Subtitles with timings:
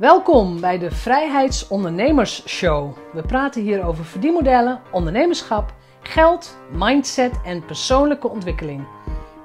[0.00, 2.96] Welkom bij de Vrijheidsondernemers Show.
[3.12, 8.86] We praten hier over verdienmodellen, ondernemerschap, geld, mindset en persoonlijke ontwikkeling.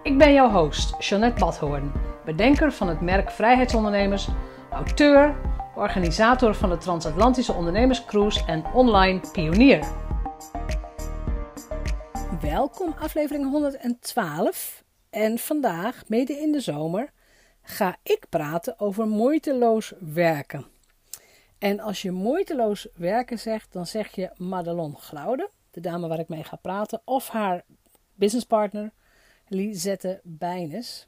[0.04, 1.92] Ik ben jouw host, Jeanette Badhoorn,
[2.26, 4.28] bedenker van het merk Vrijheidsondernemers,
[4.72, 5.36] auteur,
[5.76, 9.88] organisator van de Transatlantische Ondernemerscruise en online pionier.
[12.42, 17.14] Welkom aflevering 112 en vandaag, midden in de zomer,
[17.66, 20.66] ga ik praten over moeiteloos werken.
[21.58, 26.28] En als je moeiteloos werken zegt, dan zeg je Madelon Glaude, de dame waar ik
[26.28, 27.64] mee ga praten, of haar
[28.14, 28.92] businesspartner
[29.48, 31.08] Lisette Bijnes.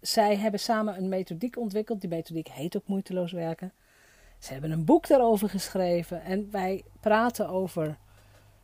[0.00, 2.00] Zij hebben samen een methodiek ontwikkeld.
[2.00, 3.72] Die methodiek heet ook moeiteloos werken.
[4.38, 7.98] Ze hebben een boek daarover geschreven en wij praten over,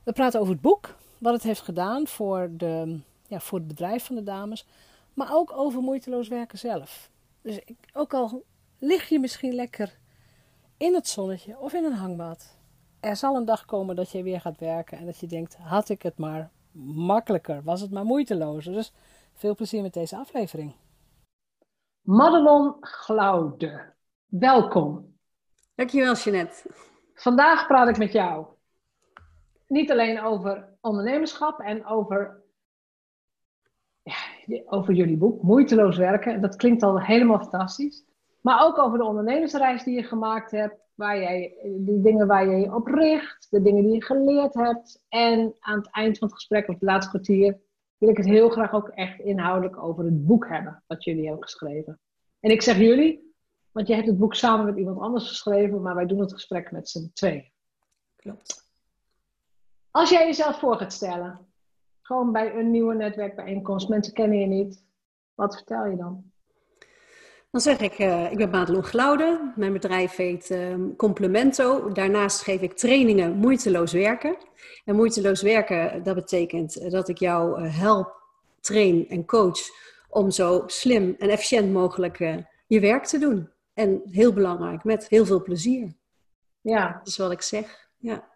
[0.02, 4.04] we praten over het boek, wat het heeft gedaan voor, de, ja, voor het bedrijf
[4.04, 4.66] van de dames,
[5.14, 7.10] maar ook over moeiteloos werken zelf.
[7.44, 8.44] Dus ik, ook al
[8.78, 9.98] lig je misschien lekker
[10.76, 12.56] in het zonnetje of in een hangbad,
[13.00, 15.88] er zal een dag komen dat je weer gaat werken en dat je denkt: had
[15.88, 16.50] ik het maar
[16.94, 18.72] makkelijker, was het maar moeitelozer.
[18.72, 18.92] Dus
[19.34, 20.74] veel plezier met deze aflevering.
[22.00, 23.92] Madelon Glaude,
[24.26, 25.16] welkom.
[25.74, 26.70] Dankjewel, Jeanette.
[27.14, 28.46] Vandaag praat ik met jou
[29.66, 32.42] niet alleen over ondernemerschap en over
[34.02, 34.33] ja,
[34.66, 36.40] over jullie boek, Moeiteloos Werken.
[36.40, 38.04] Dat klinkt al helemaal fantastisch.
[38.40, 42.56] Maar ook over de ondernemersreis die je gemaakt hebt, waar jij, de dingen waar je
[42.56, 45.04] je op richt, de dingen die je geleerd hebt.
[45.08, 47.58] En aan het eind van het gesprek, of het laatste kwartier,
[47.98, 51.42] wil ik het heel graag ook echt inhoudelijk over het boek hebben, wat jullie hebben
[51.42, 52.00] geschreven.
[52.40, 53.34] En ik zeg jullie,
[53.72, 56.70] want je hebt het boek samen met iemand anders geschreven, maar wij doen het gesprek
[56.70, 57.50] met z'n tweeën.
[58.16, 58.64] Klopt.
[59.90, 61.53] Als jij jezelf voor gaat stellen,
[62.04, 63.88] gewoon bij een nieuwe netwerkbijeenkomst.
[63.88, 64.84] Mensen kennen je niet.
[65.34, 66.32] Wat vertel je dan?
[67.50, 69.52] Dan zeg ik, uh, ik ben Madelon Glaude.
[69.56, 71.92] Mijn bedrijf heet uh, Complemento.
[71.92, 74.36] Daarnaast geef ik trainingen moeiteloos werken.
[74.84, 78.22] En moeiteloos werken, dat betekent dat ik jou uh, help,
[78.60, 79.60] train en coach
[80.08, 82.18] om zo slim en efficiënt mogelijk
[82.66, 83.50] je werk te doen.
[83.74, 85.94] En heel belangrijk, met heel veel plezier.
[86.60, 86.92] Ja.
[86.92, 88.33] Dat is wat ik zeg, ja.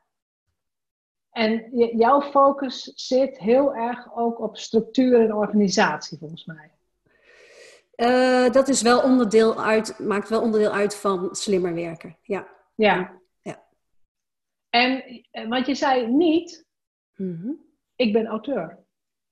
[1.30, 6.70] En jouw focus zit heel erg ook op structuur en organisatie, volgens mij.
[7.96, 12.16] Uh, dat is wel onderdeel uit, maakt wel onderdeel uit van slimmer werken.
[12.22, 12.48] Ja.
[12.74, 13.20] Ja.
[13.40, 13.64] ja.
[14.70, 16.66] En eh, want je zei niet,
[17.16, 17.64] mm -hmm.
[17.96, 18.78] ik ben auteur.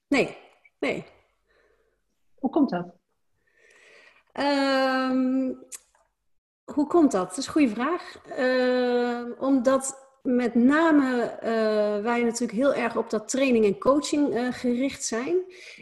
[0.08, 0.36] Nee,
[0.78, 1.04] nee.
[2.34, 2.94] Hoe komt dat?
[4.32, 5.64] Um,
[6.64, 7.28] hoe komt dat?
[7.28, 8.28] Dat is een goede vraag.
[8.38, 14.52] Uh, omdat met name uh, wij natuurlijk heel erg op dat training en coaching uh,
[14.52, 15.36] gericht zijn.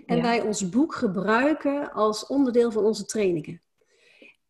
[0.06, 0.22] En ja.
[0.22, 3.62] wij ons boek gebruiken als onderdeel van onze trainingen.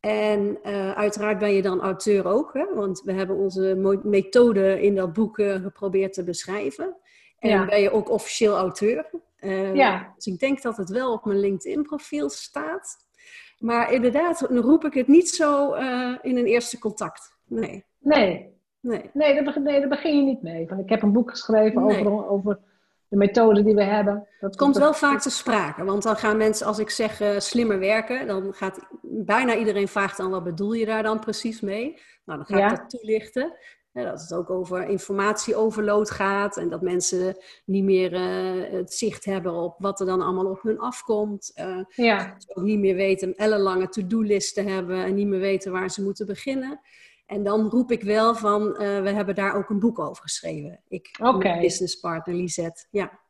[0.00, 2.75] En uh, uiteraard ben je dan auteur ook, hè?
[2.75, 6.97] want we hebben onze methode in dat boek geprobeerd te beschrijven.
[7.38, 7.65] En ja.
[7.65, 9.10] ben je ook officieel auteur.
[9.75, 10.12] ja.
[10.15, 12.97] Dus ik denk dat het wel op mijn LinkedIn-profiel staat.
[13.59, 15.72] Maar inderdaad, dan roep ik het niet zo
[16.22, 17.37] in een eerste contact.
[17.47, 17.84] Nee.
[17.99, 18.53] Nee,
[18.84, 19.11] Nee.
[19.12, 20.69] Nee, daar, nee, daar begin je niet mee.
[20.69, 21.99] Van, ik heb een boek geschreven nee.
[21.99, 22.59] over, over
[23.09, 24.28] de methode die we hebben.
[24.41, 25.84] Dat komt wel vaak te sprake.
[25.84, 30.17] Want dan gaan mensen, als ik zeg uh, slimmer werken, dan gaat bijna iedereen vraagt
[30.17, 31.99] dan wat bedoel je daar dan precies mee?
[32.25, 32.71] Nou, dan ga ja.
[32.71, 33.56] ik dat toelichten.
[33.93, 39.25] Ja, dat het ook over informatieoverload gaat en dat mensen niet meer uh, het zicht
[39.25, 41.53] hebben op wat er dan allemaal op hun afkomt.
[41.61, 42.16] Uh, ja.
[42.33, 46.03] Dat ze ook niet meer weten ellenlange to-do-listen hebben en niet meer weten waar ze
[46.03, 46.81] moeten beginnen.
[47.27, 50.81] En dan roep ik wel van, uh, we hebben daar ook een boek over geschreven.
[50.89, 51.39] Ik, okay.
[51.39, 53.21] mijn businesspartner Lisette, ja.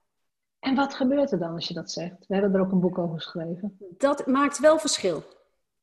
[0.58, 2.26] En wat gebeurt er dan als je dat zegt?
[2.26, 3.78] We hebben er ook een boek over geschreven.
[3.98, 5.22] Dat maakt wel verschil,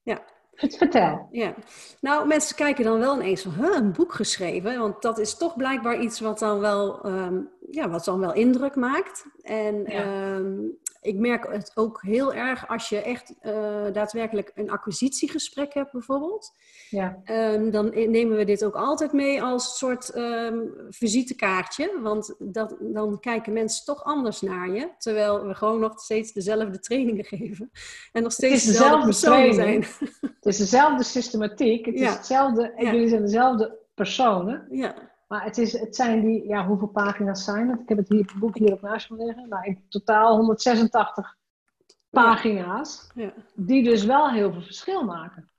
[0.02, 0.24] ja.
[0.54, 1.28] Vertel.
[1.32, 1.54] Ja.
[2.02, 4.80] Nou, mensen kijken dan wel ineens van, huh, een boek geschreven?
[4.80, 8.76] Want dat is toch blijkbaar iets wat dan wel, um, ja, wat dan wel indruk
[8.76, 9.26] maakt.
[9.42, 10.36] En ja.
[10.36, 13.54] um, ik merk het ook heel erg als je echt uh,
[13.94, 16.52] daadwerkelijk een acquisitiegesprek hebt, bijvoorbeeld.
[16.90, 17.22] Ja.
[17.26, 22.00] Um, dan nemen we dit ook altijd mee als soort um, visitekaartje.
[22.02, 24.90] Want dat, dan kijken mensen toch anders naar je.
[24.98, 27.72] Terwijl we gewoon nog steeds dezelfde trainingen geven.
[28.12, 29.86] En nog steeds dezelfde zijn.
[30.22, 31.86] Het is dezelfde systematiek.
[31.86, 32.10] Het ja.
[32.10, 32.92] is hetzelfde, en ja.
[32.92, 34.68] jullie zijn dezelfde personen.
[34.70, 35.11] Ja.
[35.32, 37.80] Maar het, is, het zijn die, ja, hoeveel pagina's zijn het?
[37.80, 39.50] Ik heb het, hier, het boek hier op naast me liggen.
[39.50, 41.38] Nou, in totaal 186
[42.10, 43.10] pagina's.
[43.16, 43.34] Ja.
[43.54, 45.50] Die dus wel heel veel verschil maken.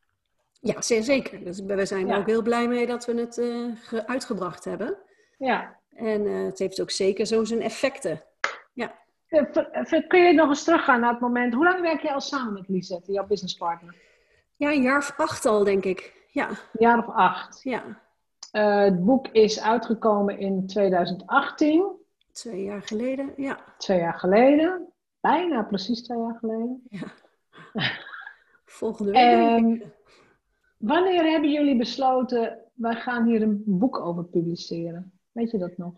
[0.61, 1.45] Ja, zeer zeker.
[1.45, 4.97] Dus we zijn er ook heel blij mee dat we het uh, uitgebracht hebben.
[5.39, 5.77] Ja.
[5.95, 8.23] En uh, het heeft ook zeker zo zijn effecten.
[8.73, 8.95] Ja.
[10.09, 11.55] Kun je nog eens teruggaan naar het moment...
[11.55, 13.95] Hoe lang werk je al samen met Lisette, jouw businesspartner?
[14.57, 16.27] Ja, een jaar of acht al, denk ik.
[16.31, 16.49] Ja.
[16.49, 17.63] Een jaar of acht.
[17.63, 18.01] Ja.
[18.53, 21.85] Uh, het boek is uitgekomen in 2018.
[22.33, 23.59] Twee jaar geleden, ja.
[23.79, 24.93] Twee jaar geleden.
[25.21, 26.83] Bijna precies twee jaar geleden.
[26.89, 27.07] Ja.
[28.65, 29.21] Volgende week.
[29.21, 29.93] En
[30.77, 35.13] wanneer hebben jullie besloten, wij gaan hier een boek over publiceren?
[35.33, 35.95] Weet je dat nog?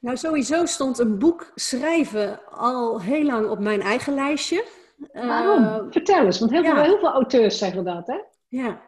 [0.00, 4.64] Nou, sowieso stond een boek schrijven al heel lang op mijn eigen lijstje.
[5.12, 5.62] Waarom?
[5.62, 6.74] Uh, Vertel eens, want heel, ja.
[6.74, 8.18] veel, heel veel auteurs zeggen dat, hè?
[8.48, 8.80] Ja,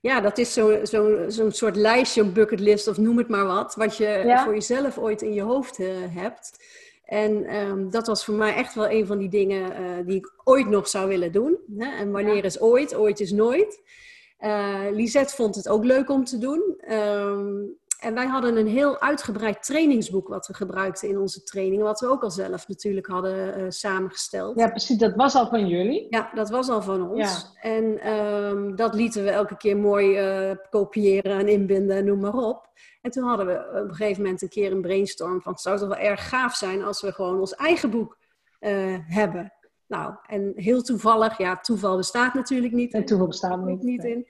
[0.00, 3.74] ja dat is zo'n zo, zo soort lijstje, een bucketlist of noem het maar wat,
[3.74, 4.44] wat je ja?
[4.44, 6.64] voor jezelf ooit in je hoofd uh, hebt.
[7.04, 10.32] En um, dat was voor mij echt wel een van die dingen uh, die ik
[10.44, 11.58] ooit nog zou willen doen.
[11.78, 11.96] Hè?
[11.96, 12.42] En wanneer ja.
[12.42, 12.96] is ooit?
[12.96, 13.82] Ooit is nooit.
[14.92, 16.80] Lisette vond het ook leuk om te doen.
[16.90, 22.00] Um, en wij hadden een heel uitgebreid trainingsboek wat we gebruikten in onze trainingen, wat
[22.00, 24.58] we ook al zelf natuurlijk hadden uh, samengesteld.
[24.58, 26.06] Ja, precies, dat was al van jullie.
[26.10, 27.52] Ja, dat was al van ons.
[27.62, 27.70] Ja.
[27.70, 32.34] En um, dat lieten we elke keer mooi uh, kopiëren en inbinden en noem maar
[32.34, 32.68] op.
[33.02, 35.78] En toen hadden we op een gegeven moment een keer een brainstorm van het zou
[35.78, 38.18] toch wel erg gaaf zijn als we gewoon ons eigen boek
[38.60, 39.52] uh, hebben.
[39.86, 42.92] Nou, en heel toevallig, ja, toeval bestaat natuurlijk niet.
[42.94, 44.26] En toeval bestaat niet, niet in.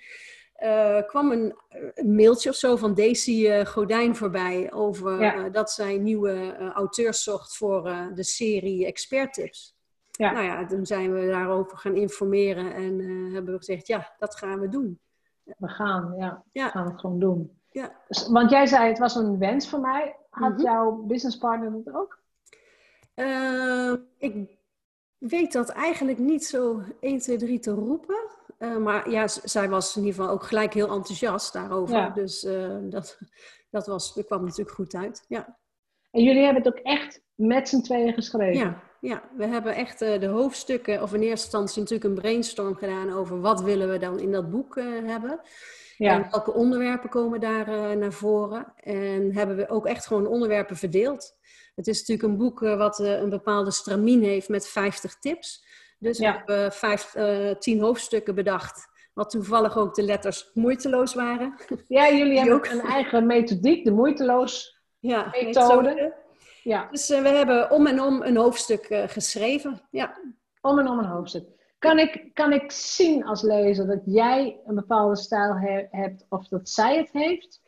[0.63, 1.55] Uh, kwam een,
[1.95, 5.37] een, mailtje of zo van Daisy uh, Godijn voorbij over ja.
[5.37, 7.83] uh, dat zij nieuwe auteurs zocht voor
[8.15, 9.77] de serie Expert Tips.
[10.11, 10.33] Ja.
[10.33, 13.01] Nou ja, toen zijn we daarover gaan informeren en
[13.33, 15.01] hebben we gezegd, ja, dat gaan we doen.
[15.43, 16.65] We gaan, ja, ja.
[16.65, 17.61] we gaan het gewoon doen.
[17.71, 17.93] Ja.
[18.31, 20.17] Want jij zei, het was een wens van mij.
[20.31, 20.65] Had mm -hmm.
[20.65, 22.19] jouw businesspartner dat ook?
[24.19, 24.57] ik
[25.19, 28.17] weet dat eigenlijk niet zo 1, 2, 3 te roepen.
[28.59, 31.97] Uh, maar ja, zij was in ieder geval ook gelijk heel enthousiast daarover.
[31.97, 32.11] Ja.
[32.11, 33.19] Dus uh, dat,
[33.71, 35.25] dat, was, dat kwam natuurlijk goed uit.
[35.29, 35.59] Ja.
[36.11, 38.59] En jullie hebben het ook echt met z'n tweeën geschreven?
[38.59, 39.23] Ja, ja.
[39.37, 43.41] we hebben echt uh, de hoofdstukken, of in eerste instantie natuurlijk een brainstorm gedaan over
[43.41, 44.75] wat willen we dan in dat boek
[45.05, 45.41] hebben.
[45.97, 46.15] Ja.
[46.15, 48.73] En welke onderwerpen komen daar naar voren.
[48.77, 51.37] En hebben we ook echt gewoon onderwerpen verdeeld.
[51.75, 55.66] Het is natuurlijk een boek wat een bepaalde stramien heeft met 50 tips.
[55.99, 56.31] Dus ja.
[56.33, 58.89] we hebben vijf, uh, tien hoofdstukken bedacht.
[59.13, 61.55] Wat toevallig ook de letters moeiteloos waren.
[61.89, 65.83] Ja, jullie hebben ook een eigen methodiek, de moeiteloos ja, methode.
[65.83, 66.15] methode.
[66.63, 66.89] Ja.
[66.91, 69.81] Dus uh, we hebben om en om een hoofdstuk uh, geschreven.
[69.91, 70.19] Ja.
[70.61, 71.45] Om en om een hoofdstuk.
[71.79, 76.49] Kan ik, kan ik zien als lezer dat jij een bepaalde stijl he hebt of
[76.49, 77.61] dat zij het heeft?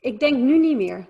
[0.00, 1.08] Ik denk nu niet meer.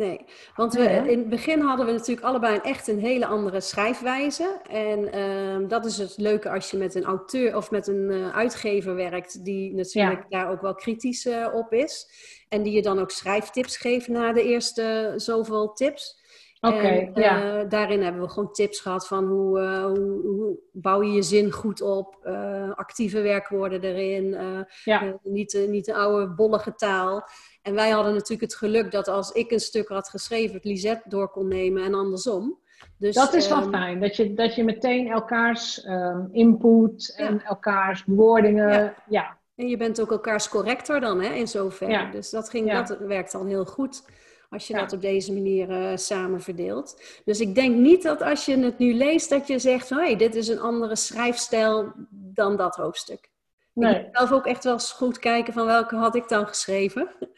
[0.00, 0.24] Nee,
[0.56, 4.60] want we, in het begin hadden we natuurlijk allebei een, echt een hele andere schrijfwijze.
[4.70, 8.36] En uh, dat is het leuke als je met een auteur of met een uh,
[8.36, 10.38] uitgever werkt, die natuurlijk ja.
[10.38, 12.06] daar ook wel kritisch uh, op is.
[12.48, 16.18] En die je dan ook schrijftips geeft na de eerste zoveel tips.
[16.60, 17.64] Oké, okay, ja.
[17.64, 21.80] daarin hebben we gewoon tips gehad van hoe, hoe, hoe bouw je je zin goed
[21.80, 22.26] op,
[22.74, 24.36] actieve werkwoorden erin,
[24.84, 25.18] ja.
[25.22, 27.28] niet, niet de oude bollige taal.
[27.62, 31.08] En wij hadden natuurlijk het geluk dat als ik een stuk had geschreven, het Lisette
[31.08, 32.58] door kon nemen en andersom.
[32.98, 37.34] Dus, dat is wel um, fijn, dat je, dat je meteen elkaars um, input en
[37.34, 37.44] ja.
[37.44, 38.68] elkaars bewoordingen.
[38.68, 38.94] Ja.
[39.08, 39.38] ja.
[39.54, 41.92] En je bent ook elkaars corrector dan, hè, in zoverre.
[41.92, 42.10] Ja.
[42.10, 44.02] Dus dat, ging, dat werkt dan heel goed
[44.50, 47.02] als je dat op deze manier uh, samen verdeelt.
[47.24, 50.16] Dus ik denk niet dat als je het nu leest, dat je zegt hé, hey,
[50.16, 53.30] dit is een andere schrijfstijl dan dat hoofdstuk.
[53.72, 53.94] Nee.
[53.94, 57.08] Ik moet zelf ook echt wel eens goed kijken van welke had ik dan geschreven.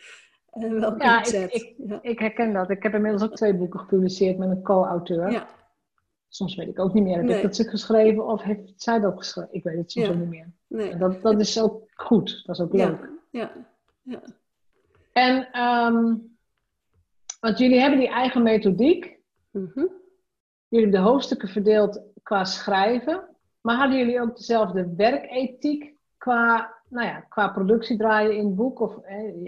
[0.53, 1.99] En welke ja, ik, ik, ja.
[2.03, 2.71] ik, herken dat.
[2.71, 5.31] Ik heb inmiddels ook twee boeken gepubliceerd met een co-auteur.
[5.31, 5.47] Ja.
[6.29, 7.17] Soms weet ik ook niet meer.
[7.17, 7.37] Heb nee.
[7.37, 9.55] ik dat stuk geschreven of heeft zij dat geschreven?
[9.55, 10.51] Ik weet het soms ook niet meer.
[10.67, 10.97] Nee.
[10.97, 12.43] Dat, dat is ook goed.
[12.47, 13.11] Dat is ook leuk.
[13.31, 13.53] Ja.
[14.03, 14.23] ja.
[15.13, 16.37] En, um,
[17.41, 19.19] want jullie hebben die eigen methodiek.
[19.51, 19.91] Mm -hmm.
[20.69, 23.29] Jullie hebben de hoofdstukken verdeeld qua schrijven.
[23.61, 25.92] Maar hadden jullie ook dezelfde werkethiek
[26.23, 28.81] qua, nou ja, qua productie draaien in het boek?
[28.81, 28.97] Of,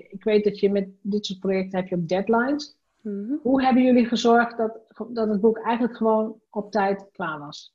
[0.09, 2.77] ik weet dat je met dit soort projecten heb je ook deadlines.
[3.01, 3.41] Mm-hmm.
[3.43, 4.79] Hoe hebben jullie gezorgd dat,
[5.09, 7.75] dat het boek eigenlijk gewoon op tijd klaar was?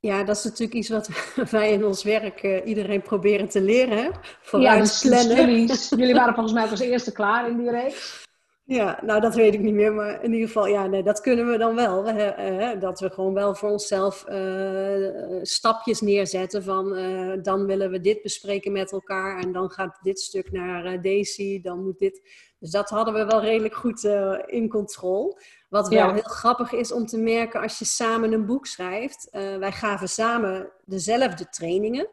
[0.00, 1.08] Ja, dat is natuurlijk iets wat
[1.50, 3.96] wij in ons werk uh, iedereen proberen te leren.
[3.96, 4.10] Hè?
[4.58, 8.26] Ja, dus, dus jullie, jullie waren volgens mij als eerste klaar in die reeks.
[8.66, 11.50] Ja, nou dat weet ik niet meer, maar in ieder geval, ja, nee, dat kunnen
[11.50, 12.08] we dan wel.
[12.08, 18.00] Uh, dat we gewoon wel voor onszelf uh, stapjes neerzetten van uh, dan willen we
[18.00, 22.22] dit bespreken met elkaar en dan gaat dit stuk naar Daisy, dan moet dit.
[22.58, 24.04] Dus dat hadden we wel redelijk goed
[24.46, 25.40] in controle.
[25.68, 26.12] Wat wel ja.
[26.12, 29.28] heel grappig is om te merken als je samen een boek schrijft.
[29.30, 32.08] wij gaven samen dezelfde trainingen,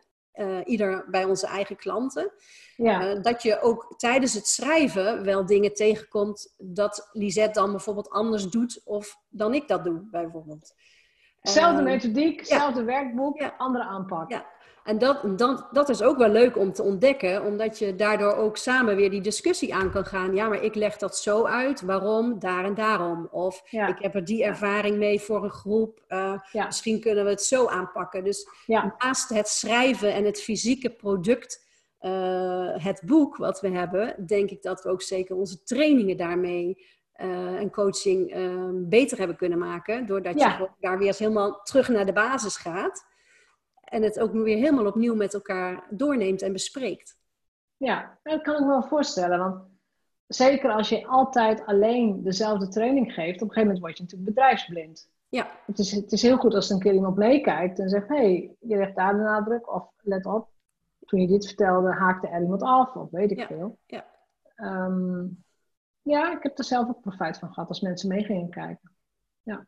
[0.66, 2.32] ieder bij onze eigen klanten.
[2.84, 3.16] Ja.
[3.16, 8.46] Uh, dat je ook tijdens het schrijven wel dingen tegenkomt dat Lisette dan bijvoorbeeld anders
[8.46, 10.74] doet of dan ik dat doe, bijvoorbeeld.
[11.42, 12.86] Zelfde uh, methodiek, zelfde ja.
[12.86, 13.54] werkboek, ja.
[13.58, 14.32] andere aanpak.
[14.32, 14.46] Ja.
[14.84, 18.58] En dat, dat, dat is ook wel leuk om te ontdekken, omdat je daardoor ook
[18.58, 20.36] samen weer die discussie aan kan gaan.
[20.36, 23.28] Ja, maar ik leg dat zo uit, waarom, daar en daarom.
[23.32, 26.04] Of ik heb er die ervaring mee voor een groep.
[26.10, 28.24] Uh, Misschien kunnen we het zo aanpakken.
[28.24, 28.48] Dus
[28.98, 31.70] naast het schrijven en het fysieke product,
[32.02, 36.86] uh, het boek wat we hebben, denk ik dat we ook zeker onze trainingen daarmee
[37.22, 40.06] uh, en coaching ehm, beter hebben kunnen maken.
[40.06, 43.06] Doordat je daar weer eens helemaal terug naar de basis gaat.
[43.82, 47.18] En het ook weer helemaal opnieuw met elkaar doorneemt en bespreekt.
[47.78, 49.40] Ja, dat kan ik me wel voorstellen.
[49.40, 49.64] Want
[50.28, 54.34] zeker als je altijd alleen dezelfde training geeft, op een gegeven moment word je natuurlijk
[54.34, 55.10] bedrijfsblind.
[55.30, 55.52] Ja.
[55.66, 58.16] Het is, het is heel goed als er een keer iemand meekijkt en zegt: hé,
[58.16, 59.74] hey, je legt daar de nadruk.
[59.74, 60.50] Of let op,
[61.12, 63.80] toen je dit vertelde, haakte er iemand af, of weet ik veel.
[63.86, 64.06] Ja.
[64.56, 65.28] Ehm,
[66.02, 68.92] ja, ik heb er zelf ook profijt van gehad als mensen mee gingen kijken.
[69.44, 69.66] Ja.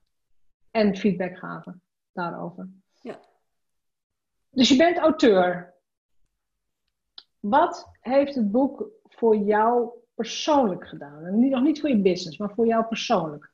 [0.71, 1.81] En feedback gaven
[2.11, 2.69] daarover.
[3.01, 3.19] Ja.
[4.49, 5.73] Dus je bent auteur.
[7.39, 11.25] Wat heeft het boek voor jou persoonlijk gedaan?
[11.25, 13.52] En nog niet voor je business, maar voor jou persoonlijk.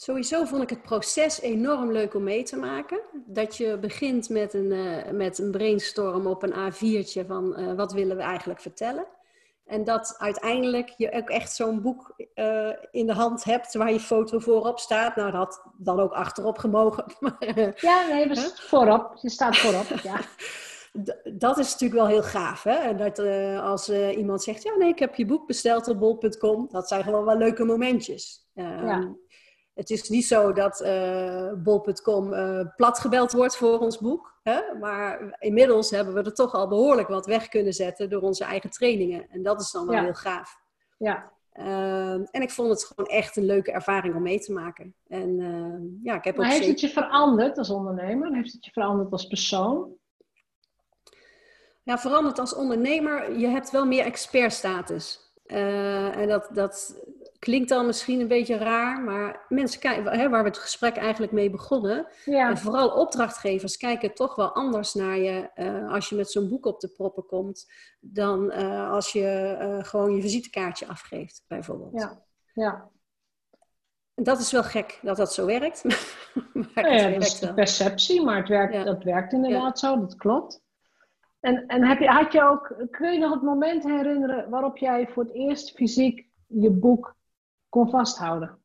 [0.00, 3.00] Sowieso vond ik het proces enorm leuk om mee te maken.
[3.26, 7.92] Dat je begint met een, uh, met een brainstorm op een A4'tje van uh, wat
[7.92, 9.06] willen we eigenlijk vertellen.
[9.64, 14.00] En dat uiteindelijk je ook echt zo'n boek uh, in de hand hebt waar je
[14.00, 15.16] foto voorop staat.
[15.16, 17.04] Nou, dat had dan ook achterop gemogen.
[17.76, 19.18] ja, nee, was voorop.
[19.20, 20.20] Je staat voorop, ja.
[21.44, 22.62] dat is natuurlijk wel heel gaaf.
[22.62, 22.94] Hè?
[22.94, 26.68] Dat uh, als uh, iemand zegt, ja nee, ik heb je boek besteld op bol.com.
[26.70, 28.48] Dat zijn gewoon wel leuke momentjes.
[28.54, 29.14] Uh, ja.
[29.78, 34.38] Het is niet zo dat uh, bol.com uh, platgebeld wordt voor ons boek.
[34.42, 34.60] Hè?
[34.80, 38.70] Maar inmiddels hebben we er toch al behoorlijk wat weg kunnen zetten door onze eigen
[38.70, 39.26] trainingen.
[39.30, 40.56] En dat is dan wel heel gaaf.
[40.96, 41.32] Ja.
[41.54, 44.94] Uh, en ik vond het gewoon echt een leuke ervaring om mee te maken.
[45.08, 48.34] En, ja, ik heb maar heeft het je veranderd als ondernemer?
[48.34, 49.92] Heeft het je veranderd als persoon?
[51.82, 53.38] Ja, veranderd als ondernemer.
[53.38, 55.32] Je hebt wel meer expertstatus.
[55.46, 57.02] Uh, en dat, dat,
[57.38, 61.32] klinkt dan misschien een beetje raar, maar mensen kijken, hè, waar we het gesprek eigenlijk
[61.32, 62.06] mee begonnen.
[62.24, 62.48] Ja.
[62.48, 66.66] En vooral opdrachtgevers kijken toch wel anders naar je uh, als je met zo'n boek
[66.66, 72.00] op de proppen komt, dan uh, als je uh, gewoon je visitekaartje afgeeft, bijvoorbeeld.
[72.00, 72.22] Ja.
[72.54, 72.88] ja.
[74.14, 75.84] Dat is wel gek dat dat zo werkt.
[76.74, 80.62] maar ja, dat is de perceptie, maar het werkt, dat werkt inderdaad zo, dat klopt.
[81.40, 85.08] En, en heb je, had je ook, kun je nog het moment herinneren waarop jij
[85.08, 87.16] voor het eerst fysiek je boek
[87.68, 88.58] kon vasthouden.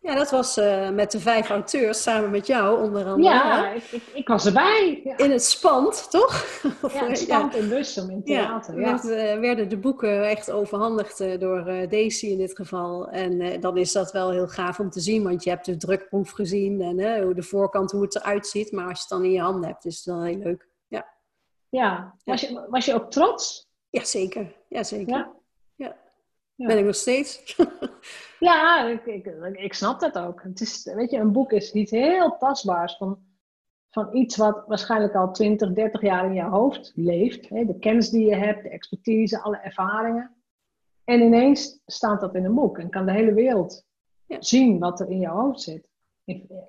[0.00, 3.34] Ja, dat was uh, met de vijf auteurs samen met jou onder andere.
[3.34, 5.00] Ja, ik, ik, ik, was erbij.
[5.04, 5.16] Ja.
[5.16, 6.60] In het spand, toch?
[6.92, 8.80] Ja, het spand in Bussum in theater.
[8.80, 9.34] Ja, ja.
[9.34, 13.08] Uh, werden de boeken echt overhandigd uh, door Daisy in dit geval.
[13.08, 16.30] En dan is dat wel heel gaaf om te zien, want je hebt de drukproef
[16.30, 18.72] gezien en hoe de voorkant, hoe het eruit ziet.
[18.72, 20.68] Maar als je het dan in je handen hebt, is het wel heel leuk.
[20.88, 21.06] Ja,
[21.68, 22.14] ja.
[22.24, 23.68] Was, je, was je ook trots?
[23.90, 24.56] Ja, zeker.
[24.68, 25.37] Ja, zeker.
[26.58, 26.66] Ja?
[26.66, 27.56] Ben ik nog steeds.
[28.38, 30.42] ja, ik, ik, ik, snap dat ook.
[30.42, 33.18] Het is, weet je, een boek is iets heel tastbaars van,
[33.90, 37.48] van iets wat waarschijnlijk al 20, 30 jaar in je hoofd leeft.
[37.48, 37.64] Hè?
[37.64, 40.36] De kennis die je hebt, de expertise, alle ervaringen.
[41.04, 43.84] En ineens staat dat in een boek en kan de hele wereld
[44.26, 44.36] ja.
[44.40, 45.88] zien wat er in je hoofd zit.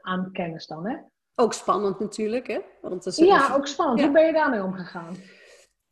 [0.02, 0.98] Aan kennis dan, hè?
[1.36, 2.60] Ook spannend natuurlijk, hè?
[2.82, 4.02] Want ja, ook spannend.
[4.02, 5.16] Hoe ben je daarmee omgegaan?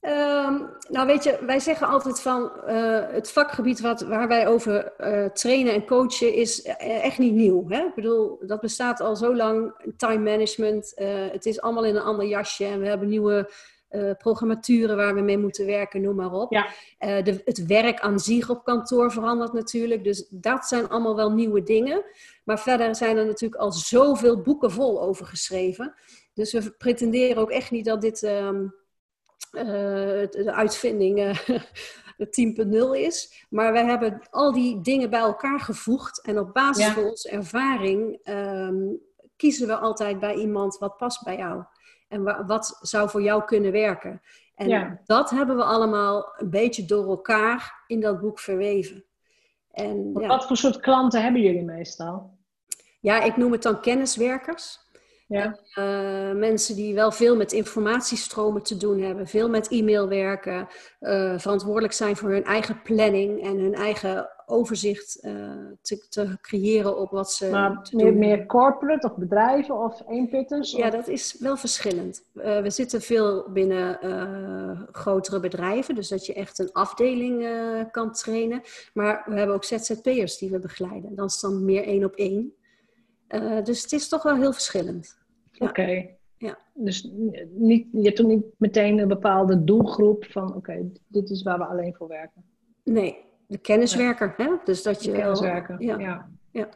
[0.01, 4.93] Um, nou weet je, wij zeggen altijd van uh, het vakgebied wat, waar wij over
[4.99, 7.69] uh, trainen en coachen is eh, echt niet nieuw.
[7.69, 7.79] Hè?
[7.79, 10.93] Ik bedoel, dat bestaat al zo lang, time management.
[10.95, 13.51] Uh, het is allemaal in een ander jasje en we hebben nieuwe
[14.17, 16.51] programmaturen waar we mee moeten werken, noem maar op.
[16.51, 16.67] Ja.
[17.21, 21.63] De, het werk aan zich op kantoor verandert natuurlijk, dus dat zijn allemaal wel nieuwe
[21.63, 22.03] dingen.
[22.43, 25.93] Maar verder zijn er natuurlijk al zoveel boeken vol over geschreven.
[26.33, 28.21] Dus we pretenderen ook echt niet dat dit...
[28.23, 28.69] Um, uh,
[29.51, 31.57] de uitvinding uh,
[32.17, 33.45] 10.0 is.
[33.49, 36.21] Maar wij hebben al die dingen bij elkaar gevoegd.
[36.21, 38.99] En op basis van onze ervaring um,
[39.35, 41.63] kiezen we altijd bij iemand wat past bij jou.
[42.07, 44.21] En wat zou voor jou kunnen werken.
[44.55, 45.01] En ja.
[45.05, 49.05] dat hebben we allemaal een beetje door elkaar in dat boek verweven.
[49.71, 50.27] En, ja.
[50.27, 52.37] Wat voor soort klanten hebben jullie meestal?
[52.99, 54.79] Ja, ik noem het dan kenniswerkers.
[55.27, 55.59] Ja.
[55.75, 60.67] Uh, mensen die wel veel met informatiestromen te doen hebben, veel met e-mail werken,
[60.99, 65.31] uh, verantwoordelijk zijn voor hun eigen planning en hun eigen overzicht uh,
[65.81, 67.49] te, te, creëren op wat ze.
[67.49, 70.71] Maar meer, meer, corporate of bedrijven of eenpitters?
[70.71, 72.23] Ja, dat is wel verschillend.
[72.33, 73.99] we zitten veel binnen
[74.91, 77.47] grotere bedrijven, dus dat je echt een afdeling
[77.91, 78.61] kan trainen.
[78.93, 81.15] Maar we hebben ook ZZP'ers die we begeleiden.
[81.15, 82.55] Dan is het dan meer één op één.
[83.63, 85.17] Dus het is toch wel heel verschillend.
[85.57, 86.15] Oké.
[86.37, 86.57] Ja.
[86.73, 87.09] Dus
[87.49, 91.65] niet, je hebt toen niet meteen een bepaalde doelgroep van oké, dit is waar we
[91.65, 92.43] alleen voor werken.
[92.83, 93.17] Nee,
[93.47, 94.33] de kenniswerker.
[94.37, 94.49] Hè?
[94.63, 95.97] Dus dat je de kenniswerker, ja.
[95.99, 96.29] ja.
[96.51, 96.69] ja.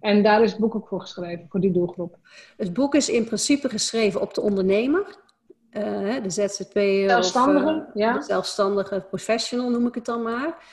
[0.00, 2.18] En daar is het boek ook voor geschreven, voor die doelgroep.
[2.56, 5.24] Het boek is in principe geschreven op de ondernemer.
[5.70, 8.12] Uh, de ZZP'er zelfstandige, of uh, ja.
[8.12, 10.64] de zelfstandige professional noem ik het dan maar.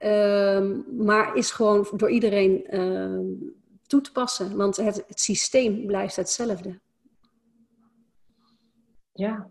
[0.00, 3.24] Uh, maar is gewoon door iedereen ehm,
[3.88, 6.80] toe te passen, want het, het systeem blijft hetzelfde.
[9.12, 9.50] Ja.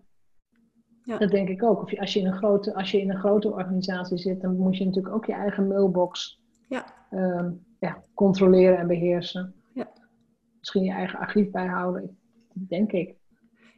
[1.03, 1.81] ja, dat denk ik ook.
[1.81, 4.77] Of als, je in een grote, als je in een grote organisatie zit, dan moet
[4.77, 6.85] je natuurlijk ook je eigen mailbox ja.
[7.09, 9.53] Ehm, ja, controleren en beheersen.
[9.73, 9.91] Ja.
[10.59, 12.17] Misschien je eigen archief bijhouden,
[12.53, 13.15] denk ik.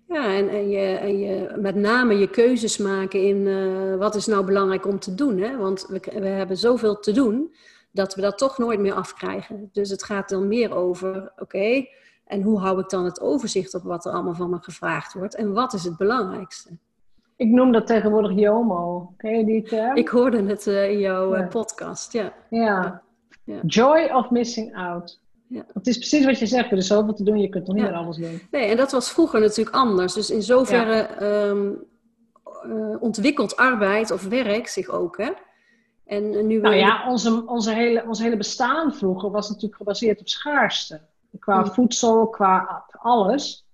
[0.07, 4.25] Ja, en, en, je, en je met name je keuzes maken in uh, wat is
[4.25, 5.37] nou belangrijk om te doen.
[5.37, 5.57] Hè?
[5.57, 7.53] Want we, we hebben zoveel te doen
[7.91, 9.69] dat we dat toch nooit meer afkrijgen.
[9.71, 11.85] Dus het gaat dan meer over, oké,
[12.25, 15.35] en hoe hou ik dan het overzicht op wat er allemaal van me gevraagd wordt?
[15.35, 16.69] En wat is het belangrijkste?
[17.35, 19.13] Ik noem dat tegenwoordig JOMO.
[19.17, 19.95] Ken je die term?
[19.95, 21.47] Ik hoorde het uh, in jouw ja.
[21.47, 22.33] podcast, ja.
[22.49, 23.01] ja.
[23.43, 23.59] ja.
[23.65, 25.19] Joy of missing out.
[25.47, 25.65] Ja.
[25.73, 27.83] Het is precies wat je zegt, er is zoveel te doen, je kunt toch niet
[27.83, 28.41] meer alles doen.
[28.51, 30.13] Nee, en dat was vroeger natuurlijk anders.
[30.13, 31.83] Dus in zoverre um,
[32.65, 35.29] uh, ontwikkelt arbeid of werk zich ook, hè?
[36.09, 40.27] En nu nou ja, onze, onze, hele, onze hele bestaan vroeger was natuurlijk gebaseerd op
[40.27, 41.01] schaarste.
[41.39, 43.65] Qua voedsel, qua alles.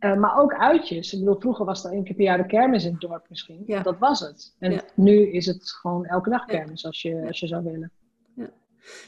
[0.00, 1.12] Uh, maar ook uitjes.
[1.12, 3.62] Ik bedoel, vroeger was er één keer per jaar de kermis in het dorp misschien.
[3.66, 3.82] Ja.
[3.82, 4.54] Dat was het.
[4.58, 4.80] En Ja.
[4.94, 7.90] nu is het gewoon elke dag kermis als je, als je zou willen.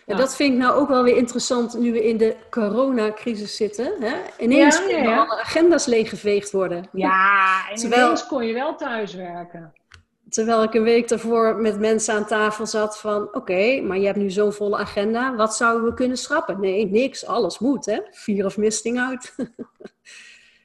[0.06, 3.92] En dat vind ik nou ook wel weer interessant nu we in de coronacrisis zitten.
[4.00, 4.14] Hè?
[4.38, 5.18] Ineens Ja, ja, kunnen ja.
[5.18, 6.88] alle agenda's leeggeveegd worden.
[6.92, 9.72] Ja, en Terwijl- ineens kon je wel thuiswerken.
[10.34, 13.34] Terwijl ik een week daarvoor met mensen aan tafel zat van...
[13.34, 15.36] Oké, maar je hebt nu zo'n volle agenda.
[15.36, 16.60] Wat zouden we kunnen schrappen?
[16.60, 17.26] Nee, niks.
[17.26, 18.00] Alles moet, hè?
[18.10, 19.34] Fear of missing out.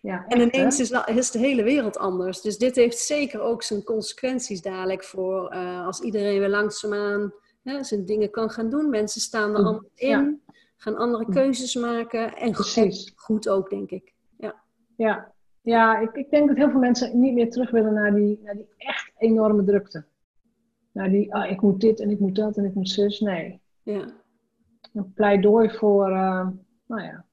[0.01, 2.41] Ja, En echt, ineens is, is de hele wereld anders.
[2.41, 7.33] Dus dit heeft zeker ook zijn consequenties dadelijk voor eh, als iedereen weer langzaamaan
[7.63, 8.89] hè, zijn dingen kan gaan doen.
[8.89, 10.33] Mensen staan er Mm, anders in, ja.
[10.77, 12.35] gaan andere keuzes maken.
[12.35, 14.13] En goed, goed ook, denk ik.
[14.95, 18.39] Ja, ja ik, ik denk dat heel veel mensen niet meer terug willen naar die,
[18.43, 20.03] naar die echt enorme drukte.
[20.91, 23.19] Naar die, ah, ik moet dit en ik moet dat en ik moet zus.
[23.19, 24.05] Nee, Ja,
[24.93, 26.47] een pleidooi voor, eh,
[26.85, 27.25] nou ja,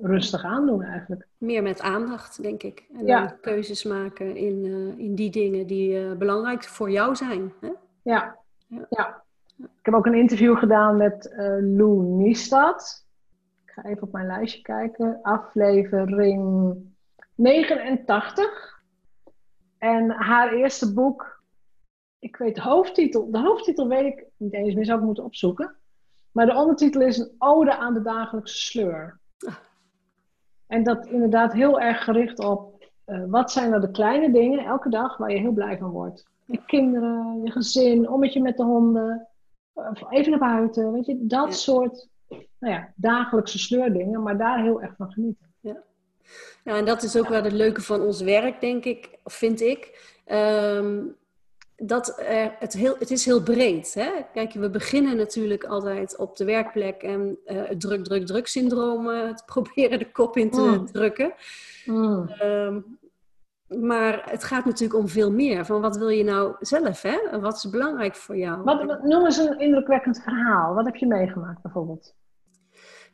[0.00, 1.26] rustig aandoen eigenlijk.
[1.38, 2.86] meer met aandacht, denk ik.
[2.94, 3.26] En Ja.
[3.26, 7.52] dan keuzes maken in, eh, in die dingen die eh, belangrijk voor jou zijn.
[7.60, 7.70] Hè?
[8.02, 8.36] Ja.
[8.66, 8.86] Ja.
[8.90, 9.22] ja.
[9.56, 13.06] Ik heb ook een interview gedaan met Lou Niestad.
[13.64, 15.18] Ik ga even op mijn lijstje kijken.
[15.22, 16.74] Aflevering
[17.34, 18.79] 89.
[19.80, 21.42] En haar eerste boek,
[22.18, 23.30] ik weet de hoofdtitel.
[23.30, 25.74] De hoofdtitel weet ik niet eens meer, zou ik moeten opzoeken.
[26.32, 29.18] Maar de ondertitel is een ode aan de dagelijkse sleur.
[30.66, 34.88] En dat inderdaad heel erg gericht op eh, wat zijn nou de kleine dingen elke
[34.88, 36.24] dag waar je heel blij van wordt.
[36.44, 39.28] Je kinderen, je gezin, ommetje met de honden,
[40.08, 41.52] even naar buiten, weet je, dat Ja.
[41.54, 42.08] soort
[42.58, 45.54] nou ja, dagelijkse sleurdingen, maar daar heel erg van genieten.
[45.60, 45.82] Ja,
[46.64, 50.08] en dat is ook wel het leuke van ons werk, denk ik, of vind ik.
[50.24, 50.98] Ehm,
[51.82, 53.94] dat er, het, heel, het is heel breed.
[53.94, 54.10] Hè?
[54.32, 59.10] Kijk, we beginnen natuurlijk altijd op de werkplek en eh, het druk, druk, druk syndroom
[59.10, 60.86] eh, te proberen de kop in te Mm.
[60.92, 61.32] drukken.
[61.86, 62.80] Ehm,
[63.68, 65.64] maar het gaat natuurlijk om veel meer.
[65.64, 67.02] Van wat wil je nou zelf?
[67.02, 67.40] Hè?
[67.40, 68.62] Wat is belangrijk voor jou?
[68.62, 70.74] Wat, wat- noem eens een indrukwekkend verhaal.
[70.74, 72.14] Wat heb je meegemaakt bijvoorbeeld?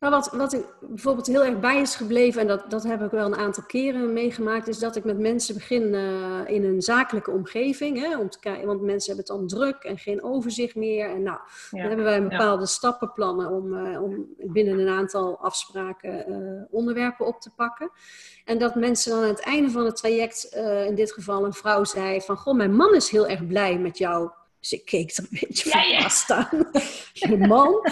[0.01, 3.11] Nou, wat, wat ik bijvoorbeeld heel erg bij is gebleven, en dat, dat heb ik
[3.11, 7.31] wel een aantal keren meegemaakt, is dat ik met mensen begin eh, in een zakelijke
[7.31, 7.99] omgeving.
[7.99, 11.11] Hè, om te kijken, want mensen hebben het dan druk en geen overzicht meer.
[11.11, 11.39] En nou,
[11.71, 17.41] dan hebben wij bepaalde stappenplannen om, eh, om binnen een aantal afspraken eh, onderwerpen op
[17.41, 17.91] te pakken.
[18.45, 20.45] En dat mensen dan aan het einde van het traject,
[20.87, 23.99] in dit geval een vrouw, zei van, goh, mijn man is heel erg blij met
[23.99, 24.31] jou.
[24.69, 25.95] Dus ik keek er een beetje Ja, ja.
[25.95, 26.49] verbaasd aan.
[27.13, 27.87] Je man?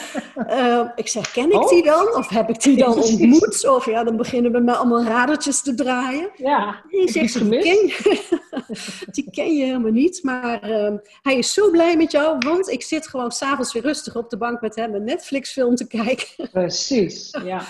[0.47, 1.69] Eh, ik zeg, ken ik Oh.
[1.69, 2.15] die dan?
[2.15, 3.69] Of heb ik die dan ontmoet?
[3.69, 6.31] Of ja, dan beginnen we met allemaal radertjes te draaien.
[6.37, 7.65] Ja, je zegt die gemist?
[7.65, 8.29] ken, je,
[9.15, 10.23] die ken je helemaal niet.
[10.23, 14.17] Maar ehm, hij is zo blij met jou, want ik zit gewoon s'avonds weer rustig
[14.17, 16.49] op de bank met hem een Netflix-film te kijken.
[16.53, 17.31] precies.
[17.45, 17.63] Ja.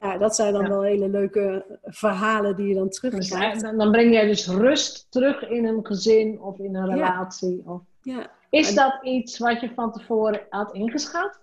[0.00, 0.68] Ja, dat zijn dan Ja.
[0.68, 3.60] wel hele leuke verhalen die je dan Dus, terugkrijgt.
[3.60, 6.94] dan dan breng jij dus rust terug in een gezin of in een Ja.
[6.94, 7.62] relatie.
[7.66, 7.80] Of...
[8.02, 8.30] Ja.
[8.50, 11.40] Is dat iets wat je van tevoren had ingeschat?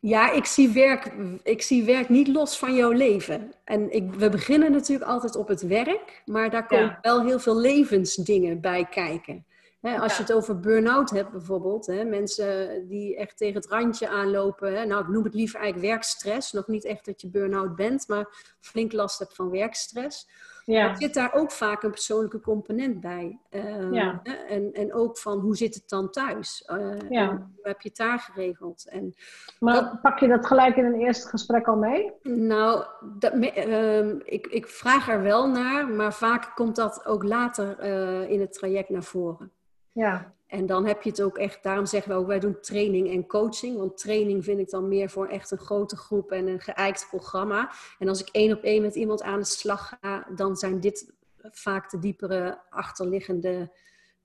[0.00, 1.12] Ja, ik zie, werk,
[1.42, 3.52] ik zie werk niet los van jouw leven.
[3.64, 6.98] En ik, we beginnen natuurlijk altijd op het werk, maar daar komen Ja.
[7.02, 9.46] wel heel veel levensdingen bij kijken.
[9.80, 14.88] als je het over burn-out hebt bijvoorbeeld, mensen die echt tegen het randje aanlopen.
[14.88, 16.52] Nou, ik noem het liever eigenlijk werkstress.
[16.52, 18.26] Nog niet echt dat je burn-out bent, maar
[18.60, 20.28] flink last hebt van werkstress.
[20.66, 20.88] Ja.
[20.88, 23.38] Er zit daar ook vaak een persoonlijke component bij.
[23.50, 24.20] Uh, ja.
[24.48, 26.68] en, en ook van hoe zit het dan thuis?
[26.72, 27.28] Uh, ja.
[27.28, 28.88] Hoe heb je het daar geregeld?
[28.88, 29.14] En
[29.60, 32.12] maar pak je dat gelijk in een eerste gesprek al mee?
[32.22, 32.84] Nou,
[33.18, 38.30] dat, uh, ik, ik vraag er wel naar, maar vaak komt dat ook later eh,
[38.30, 39.52] in het traject naar voren.
[39.92, 40.34] Ja.
[40.46, 43.26] En dan heb je het ook echt, daarom zeggen we ook, wij doen training en
[43.26, 43.78] coaching.
[43.78, 47.70] Want training vind ik dan meer voor echt een grote groep en een geëikt programma.
[47.98, 51.14] En als ik één op één met iemand aan de slag ga, dan zijn dit
[51.50, 53.70] vaak de diepere achterliggende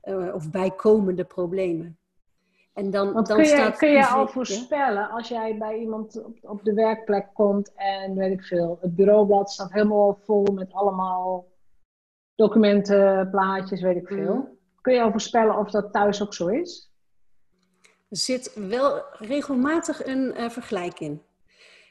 [0.03, 1.97] uh, of bijkomende problemen.
[2.73, 6.37] En dan, dan kun je, staat kun je al voorspellen als jij bij iemand op,
[6.41, 11.47] op, de werkplek komt en weet ik veel, het bureaublad staat helemaal vol met allemaal
[12.35, 14.35] documenten, plaatjes, weet ik veel.
[14.35, 14.59] Mm.
[14.81, 16.91] Kun je al voorspellen of dat thuis ook zo is?
[18.09, 21.21] Er zit wel regelmatig een uh, vergelijk in.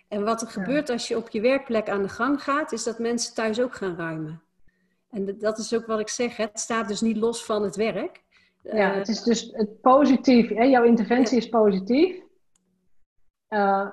[0.08, 2.98] En wat er gebeurt als je op je werkplek aan de gang gaat, is dat
[2.98, 4.42] mensen thuis ook gaan ruimen.
[5.10, 8.22] En dat is ook wat ik zeg, het staat dus niet los van het werk.
[8.62, 10.48] Ja, het is dus het positief.
[10.48, 10.62] Hè?
[10.62, 12.16] Jouw interventie is positief.
[13.48, 13.88] Uh,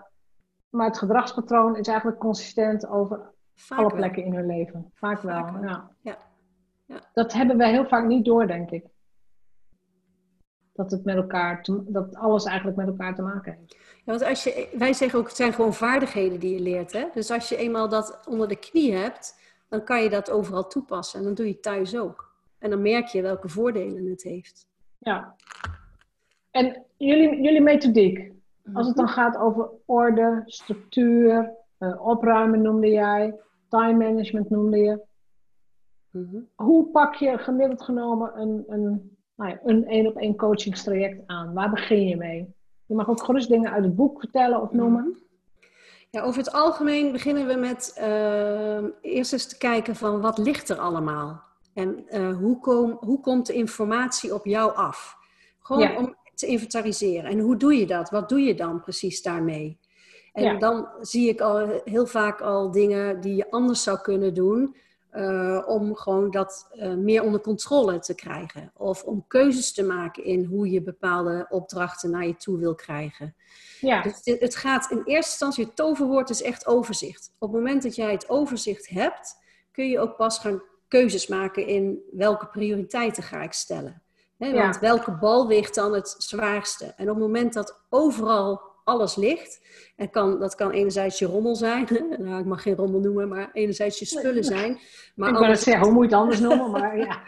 [0.70, 3.34] maar het gedragspatroon is eigenlijk consistent over
[3.68, 4.92] alle plekken in hun leven.
[4.94, 5.34] Vaak wel.
[5.36, 5.92] Ja.
[6.02, 6.18] ja.
[6.88, 7.02] Ja.
[7.13, 8.86] Dat hebben wij heel vaak niet door, denk ik.
[10.73, 13.76] Dat het met elkaar, dat alles eigenlijk met elkaar te maken heeft.
[13.76, 16.91] Ja, want als je, wij zeggen ook, het zijn gewoon vaardigheden die je leert.
[16.91, 17.06] Hè?
[17.13, 21.19] Dus als je eenmaal dat onder de knie hebt, dan kan je dat overal toepassen.
[21.19, 22.36] En dan doe je het thuis ook.
[22.60, 24.67] En dan merk je welke voordelen het heeft.
[24.97, 25.36] Ja.
[26.52, 28.32] En jullie, jullie methodiek,
[28.73, 33.36] als het dan gaat over orde, structuur, uh, opruimen noemde jij,
[33.69, 35.02] time management noemde je.
[36.18, 36.42] Mhm.
[36.56, 41.54] Hoe pak je gemiddeld genomen een, een, nou ja, een één op één coachingstraject aan?
[41.54, 42.56] Waar begin je mee?
[42.86, 45.04] Je mag ook gerust dingen uit het boek vertellen of noemen.
[45.04, 45.26] Mhm.
[46.10, 50.70] Ja, over het algemeen beginnen we met uh, eerst eens te kijken van wat ligt
[50.70, 51.42] er allemaal?
[51.74, 55.18] En uh, hoe, kom, hoe komt de informatie op jou af?
[55.60, 57.30] Gewoon om te inventariseren.
[57.30, 58.10] En hoe doe je dat?
[58.10, 59.80] Wat doe je dan precies daarmee?
[60.34, 64.76] En dan zie ik al heel vaak al dingen die je anders zou kunnen doen.
[65.18, 68.72] Uh, om gewoon dat uh, meer onder controle te krijgen.
[68.76, 73.36] Of om keuzes te maken in hoe je bepaalde opdrachten naar je toe wil krijgen.
[73.80, 74.02] Ja.
[74.02, 77.36] Dus het, het gaat in eerste instantie, het toverwoord is echt overzicht.
[77.40, 79.36] Op het moment dat jij het overzicht hebt,
[79.72, 84.02] kun je ook pas gaan keuzes maken in welke prioriteiten ga ik stellen.
[84.38, 84.82] He, want ja.
[84.82, 86.86] welke bal weegt dan het zwaarste?
[86.86, 89.65] En op het moment dat overal alles ligt.
[89.95, 91.88] En kan, dat kan enerzijds je rommel zijn.
[92.17, 94.80] nou, ik mag geen rommel noemen, maar enerzijds je spullen zijn.
[95.15, 95.54] Maar ik anders...
[95.54, 96.71] het zeggen, hoe moet je het anders noemen?
[96.78, 97.21] Maar ja.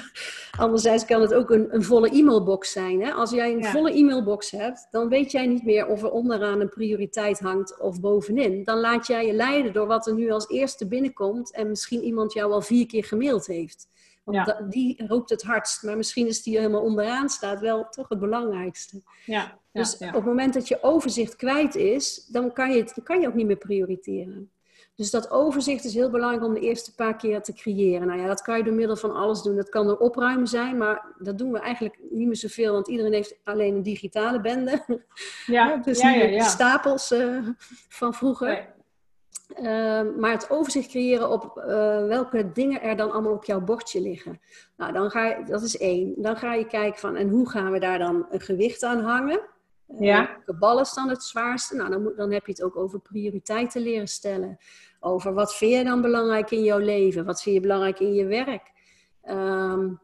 [0.64, 3.02] Anderzijds kan het ook een, een volle e-mailbox zijn.
[3.02, 3.12] Hè?
[3.12, 6.68] Als jij een volle e-mailbox hebt, dan weet jij niet meer of er onderaan een
[6.68, 8.64] prioriteit hangt of bovenin.
[8.64, 12.32] Dan laat jij je leiden door wat er nu als eerste binnenkomt en misschien iemand
[12.32, 13.88] jou al vier keer gemaild heeft.
[14.34, 18.18] Want die roept het hardst, maar misschien is die helemaal onderaan staat wel toch het
[18.18, 19.02] belangrijkste.
[19.24, 23.04] Ja, dus op het moment dat je overzicht kwijt is, dan kan je, het, dan
[23.04, 24.50] kan je ook niet meer prioriteren.
[24.98, 28.06] Dus dat overzicht is heel belangrijk om de eerste paar keer te creëren.
[28.06, 29.56] Nou ja, dat kan je door middel van alles doen.
[29.56, 33.12] Dat kan door opruimen zijn, maar dat doen we eigenlijk niet meer zoveel, want iedereen
[33.12, 34.84] heeft alleen een digitale bende.
[35.46, 37.48] Ja, dus ja, ja, stapels uh,
[37.88, 38.76] van vroeger.
[39.62, 44.00] Ehm, maar het overzicht creëren op eh, welke dingen er dan allemaal op jouw bordje
[44.00, 44.40] liggen.
[44.76, 46.14] Nou, dan ga je, dat is één.
[46.16, 49.40] Dan ga je kijken van, en hoe gaan we daar dan een gewicht aan hangen?
[49.88, 50.26] Uh, ja.
[50.26, 51.76] Welke bal is dan het zwaarste?
[51.76, 54.58] Nou, dan, moet, dan heb je het ook over prioriteiten leren stellen.
[55.00, 57.24] Over wat vind je dan belangrijk in jouw leven?
[57.24, 58.72] Wat vind je belangrijk in je werk?
[59.28, 60.00] Um,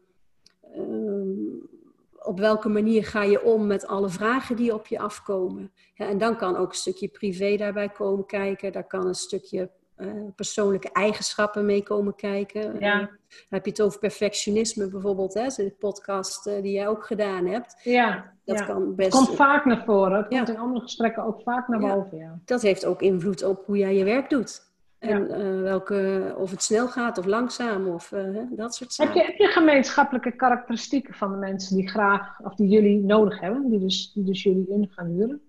[2.25, 5.71] op welke manier ga je om met alle vragen die op je afkomen?
[5.93, 8.71] Ja, en dan kan ook een stukje privé daarbij komen kijken.
[8.71, 12.79] Daar kan een stukje uh, persoonlijke eigenschappen mee komen kijken.
[12.79, 13.01] Ja.
[13.01, 13.07] Uh,
[13.49, 15.47] heb je het over perfectionisme bijvoorbeeld, hè?
[15.47, 17.79] de podcast uh, die jij ook gedaan hebt.
[17.83, 19.13] Ja, dat kan best.
[19.13, 20.17] Het komt vaak naar voren.
[20.17, 22.17] Het komt in andere gesprekken ook vaak naar boven.
[22.17, 22.39] Ja.
[22.45, 24.73] Dat heeft ook invloed op hoe jij je werk doet.
[25.07, 29.13] En uh, welke, of het snel gaat of langzaam of uh, dat soort zaken.
[29.13, 33.39] Heb je, heb je gemeenschappelijke karakteristieken van de mensen die graag, of die jullie nodig
[33.39, 35.41] hebben, die dus, die dus jullie in gaan huren?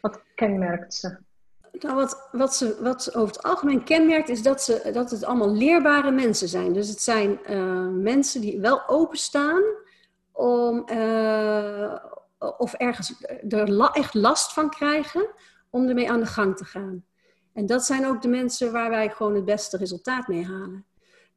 [0.00, 1.16] Wat kenmerkt ze?
[1.80, 5.52] Nou, wat, wat, ze, wat over het algemeen kenmerkt is dat, ze, dat het allemaal
[5.52, 6.72] leerbare mensen zijn.
[6.72, 9.62] Dus het zijn uh, mensen die wel openstaan
[10.32, 10.84] om,
[12.58, 15.26] of ergens er la, echt last van krijgen
[15.70, 17.04] om ermee aan de gang te gaan.
[17.54, 20.84] En dat zijn ook de mensen waar wij gewoon het beste resultaat mee halen.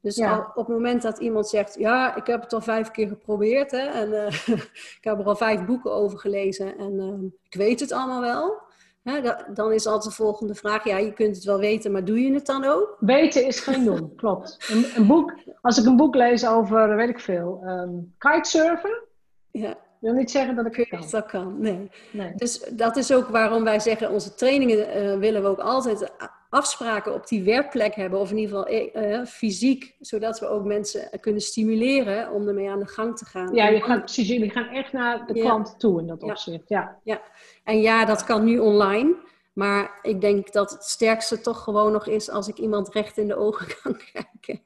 [0.00, 3.70] Dus op het moment dat iemand zegt, ja, ik heb het al vijf keer geprobeerd
[3.70, 4.26] hè, en uh,
[4.98, 8.64] ik heb er al vijf boeken over gelezen en uh, ik weet het allemaal wel.
[9.02, 9.20] Hè,
[9.54, 12.32] dan is altijd de volgende vraag, ja, je kunt het wel weten, maar doe je
[12.32, 12.96] het dan ook?
[13.00, 14.68] Weten is geen doen, klopt.
[14.70, 19.02] Een, een, boek, als ik een boek lees over, weet ik veel, um, kitesurfen,
[19.50, 19.76] ja.
[20.06, 21.04] Wil niet zeggen dat ik het kan.
[21.10, 21.90] Dat kan, nee.
[22.12, 22.32] nee.
[22.34, 26.12] Dus dat is ook waarom wij zeggen, onze trainingen uh, willen we ook altijd
[26.50, 31.20] afspraken op die werkplek hebben, of in ieder geval uh, fysiek, zodat we ook mensen
[31.20, 33.54] kunnen stimuleren om ermee aan de gang te gaan.
[33.54, 36.68] Ja, je gaat, precies, jullie gaan echt naar de klant toe in dat opzicht.
[36.68, 36.98] Ja.
[37.04, 37.22] ja,
[37.64, 39.14] en ja, dat kan nu online.
[39.52, 43.28] Maar ik denk dat het sterkste toch gewoon nog is als ik iemand recht in
[43.28, 44.64] de ogen kan kijken.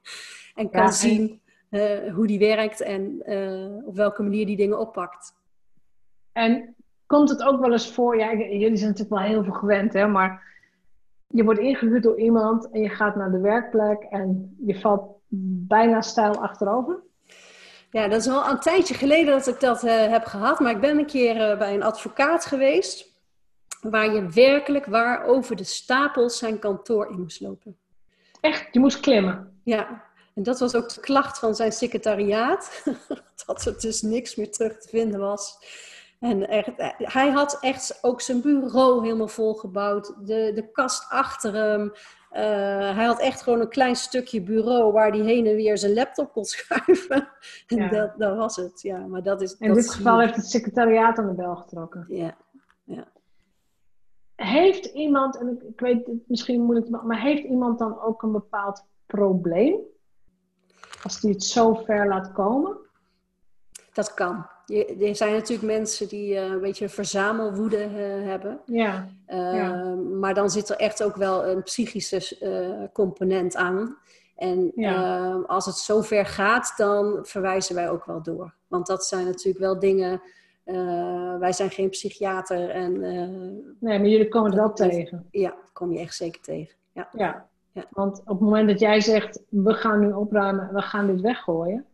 [0.55, 5.35] En kan zien uh, hoe die werkt en uh, op welke manier die dingen oppakt.
[6.33, 6.75] En
[7.07, 10.07] komt het ook wel eens voor, ja, jullie zijn natuurlijk wel heel veel gewend, hè,
[10.07, 10.49] maar
[11.27, 15.19] je wordt ingehuurd door iemand en je gaat naar de werkplek en je valt
[15.69, 17.03] bijna stijl achterover?
[17.91, 20.81] Ja, dat is al een tijdje geleden dat ik dat uh, heb gehad, maar ik
[20.81, 23.11] ben een keer bij een advocaat geweest
[23.81, 27.77] waar je werkelijk waar over de stapels zijn kantoor in moest lopen.
[28.41, 28.69] Echt?
[28.73, 29.61] Je moest klimmen?
[29.65, 30.05] Ja,
[30.41, 32.83] en dat was ook de klacht van zijn secretariaat,
[33.47, 35.59] dat er dus niks meer terug te vinden was.
[36.19, 40.15] En echt, eh, hij had echt ook zijn bureau helemaal volgebouwd.
[40.27, 41.83] De, de kast achter hem.
[41.83, 42.39] Uh,
[42.97, 46.33] hij had echt gewoon een klein stukje bureau waar hij heen en weer zijn laptop
[46.33, 47.29] kon schuiven.
[47.67, 48.83] En dat, dat, was het.
[48.83, 52.05] Ja, maar dat is, In dit geval heeft het secretariaat aan de bel getrokken.
[52.09, 52.37] Ja.
[52.85, 53.09] ja.
[54.35, 58.33] Heeft iemand, en ik, ik weet het misschien moeilijk, maar heeft iemand dan ook een
[58.33, 59.81] bepaald probleem?
[61.11, 62.77] Als die het zo ver laat komen?
[63.93, 64.47] Dat kan.
[65.01, 68.61] Er zijn natuurlijk mensen die uh, een beetje verzamelwoede uh, hebben.
[68.67, 69.09] Ja.
[69.29, 69.95] Uh, ja.
[69.95, 73.97] Maar dan zit er echt ook wel een psychische component aan.
[74.37, 75.33] En ja.
[75.47, 78.55] als het zo ver gaat, dan verwijzen wij ook wel door.
[78.69, 80.23] Want dat zijn natuurlijk wel dingen.
[81.39, 82.71] wij zijn geen psychiater.
[82.71, 83.01] En,
[83.81, 85.27] nee, maar jullie komen er wel tegen.
[85.31, 86.77] Ja, kom je echt zeker tegen.
[86.93, 87.09] Ja.
[87.13, 87.50] ja.
[87.73, 87.85] Ja.
[87.91, 91.85] Want op het moment dat jij zegt, we gaan nu opruimen, we gaan dit weggooien.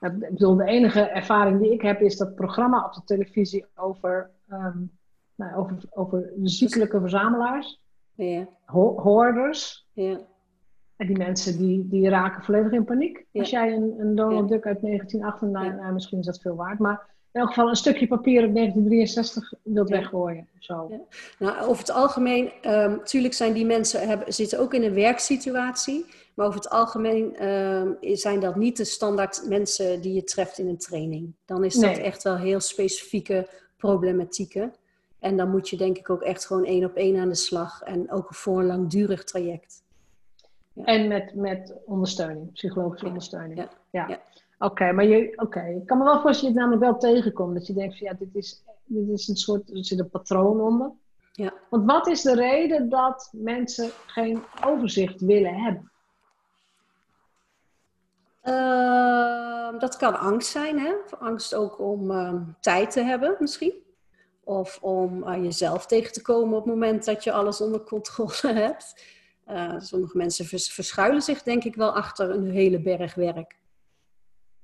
[0.00, 4.30] Ik bedoel, de enige ervaring die ik heb is dat programma op de televisie over,
[4.52, 4.90] um,
[5.34, 7.80] nou, over, over ziekelijke verzamelaars.
[8.14, 8.48] Ja.
[8.64, 9.88] Ho hoorders.
[9.92, 10.20] Ja.
[10.96, 13.26] En die mensen die, die raken volledig in paniek.
[13.32, 17.15] Als jij een, een Donald Duck uit 1998, nou, misschien is dat veel waard, maar
[17.36, 20.48] elk geval een stukje papier uit 1963 wilt weggooien.
[20.58, 20.86] Zo.
[20.90, 21.00] Ja.
[21.38, 24.94] Nou, over het algemeen, natuurlijk ehm, um, zijn die mensen hebben, zitten ook in een
[24.94, 26.06] werksituatie.
[26.34, 30.68] Maar over het algemeen um, zijn dat niet de standaard mensen die je treft in
[30.68, 31.34] een training.
[31.44, 34.74] Dan is dat echt wel heel specifieke problematieken.
[35.18, 37.82] En dan moet je denk ik ook echt gewoon één op één aan de slag.
[37.82, 39.84] En ook voor een langdurig traject.
[40.72, 40.84] Ja.
[40.84, 43.68] En met, met ondersteuning, psychologische ondersteuning.
[43.90, 44.20] Ja.
[44.58, 47.54] Oké, maar je, oké, ik kan me wel voorstellen dat je het namelijk wel tegenkomt.
[47.54, 50.60] Dat je denkt van ja, dit is, dit is een soort, er zit een patroon
[50.60, 50.92] onder.
[51.32, 51.54] Ja.
[51.70, 55.90] Want wat is de reden dat mensen geen overzicht willen hebben?
[58.44, 60.94] Uh, dat kan angst zijn, hè?
[61.18, 63.72] angst ook om uh, tijd te hebben misschien.
[64.44, 68.54] Of om uh, jezelf tegen te komen op het moment dat je alles onder controle
[68.66, 69.04] hebt.
[69.44, 73.56] Eh, sommige mensen vers verschuilen zich denk ik wel achter een hele berg werk.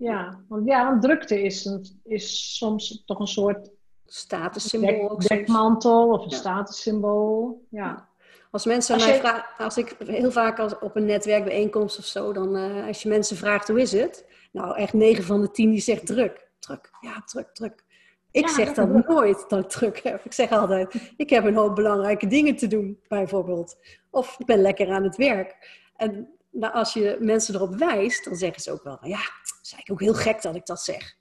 [0.03, 3.71] Ja, want, ja, want drukte is, een, is soms toch een soort
[4.07, 5.19] statussymbool.
[5.19, 6.37] Dek, dekmantel of een ja.
[6.37, 7.67] statussymbool.
[7.69, 8.09] Ja.
[8.51, 12.33] Als mensen als mij vragen, als ik heel vaak als, op een netwerkbijeenkomst of zo,
[12.33, 15.71] dan uh, als je mensen vraagt hoe is het, nou echt 9 van de 10
[15.71, 17.85] die zegt druk, druk, ja druk, druk.
[18.31, 20.25] Ik ja, zeg dan nooit dat ik druk heb.
[20.25, 23.77] Ik zeg altijd, ik heb een hoop belangrijke dingen te doen, bijvoorbeeld.
[24.11, 25.81] Of ik ben lekker aan het werk.
[25.97, 29.19] En nou, als je mensen erop wijst, dan zeggen ze ook wel, ja,
[29.63, 31.17] is eigenlijk ook heel gek dat ik dat zeg.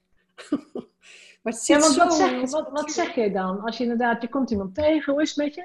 [1.41, 2.03] maar het zit ja, want zo...
[2.03, 3.61] Wat zeg, wat, wat zeg je dan?
[3.61, 5.63] Als je inderdaad, je komt iemand tegen, hoe is het met je?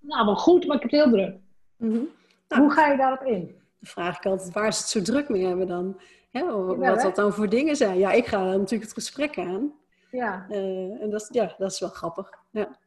[0.00, 1.36] Nou, wel goed, maar ik heb het heel druk.
[1.76, 2.08] Mm -hmm.
[2.48, 3.46] nou, Hoe ga je daarop in?
[3.46, 6.00] Dan vraag ik altijd waar ze het zo druk mee hebben dan.
[6.30, 7.98] wat ja, dat dan voor dingen zijn.
[7.98, 9.72] Ja, ik ga natuurlijk het gesprek aan.
[10.10, 10.46] Ja.
[10.50, 12.30] Uh, en dat, ja, dat is wel grappig.
[12.50, 12.78] Ja.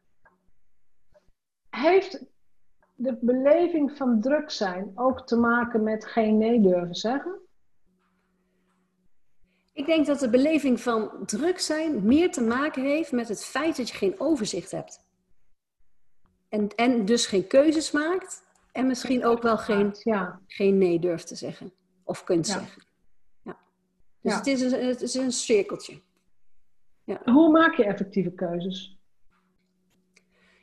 [1.69, 2.26] Heeft
[2.96, 7.40] de beleving van druk zijn ook te maken met geen nee durven zeggen?
[9.74, 13.78] Ik denk dat de beleving van druk zijn meer te maken heeft met het feit
[13.78, 15.04] dat je geen overzicht hebt.
[16.50, 18.44] En, en dus geen keuzes maakt.
[18.72, 20.42] En misschien ook wel geen, ja.
[20.48, 21.74] geen nee durft te zeggen.
[22.04, 22.84] Of kunt zeggen.
[23.42, 23.58] Ja.
[24.22, 26.02] Dus Het, is een, het is een cirkeltje.
[27.04, 27.22] Ja.
[27.24, 28.95] Hoe maak je effectieve keuzes?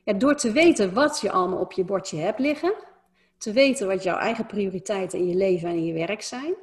[0.04, 2.74] Ja, door te weten wat je allemaal op je bordje hebt liggen.
[3.38, 6.54] te weten wat jouw eigen prioriteiten in je leven en in je werk zijn.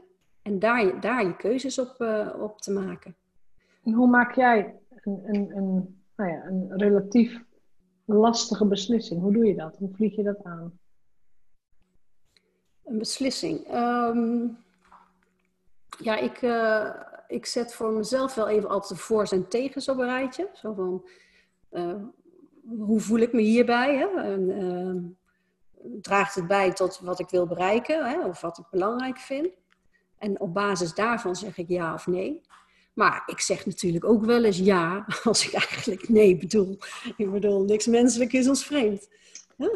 [0.42, 3.16] En daar, daar je keuzes op, uh, op te maken.
[3.84, 7.44] En hoe maak jij een, een, een, nou ja, een relatief
[8.06, 9.22] lastige beslissing?
[9.22, 9.78] Hoe doe je dat?
[9.78, 10.80] Hoe vlieg je dat aan?
[12.84, 13.68] Een beslissing.
[13.68, 14.48] Ehm,
[15.98, 16.96] ja, ik, uh,
[17.28, 20.50] ik zet voor mezelf wel even altijd de voor's en tegens op een rijtje.
[20.54, 21.06] Zo van,
[21.72, 22.04] uh,
[22.78, 23.98] hoe voel ik me hierbij?
[23.98, 24.22] Hè?
[24.22, 24.96] En, uh,
[26.02, 28.26] draagt het bij tot wat ik wil bereiken hè?
[28.26, 29.48] of wat ik belangrijk vind?
[30.18, 32.42] En op basis daarvan zeg ik ja of nee.
[32.94, 36.78] Maar ik zeg natuurlijk ook wel eens ja, als ik eigenlijk nee bedoel.
[37.18, 39.10] Ik bedoel, niks menselijk is ons vreemd.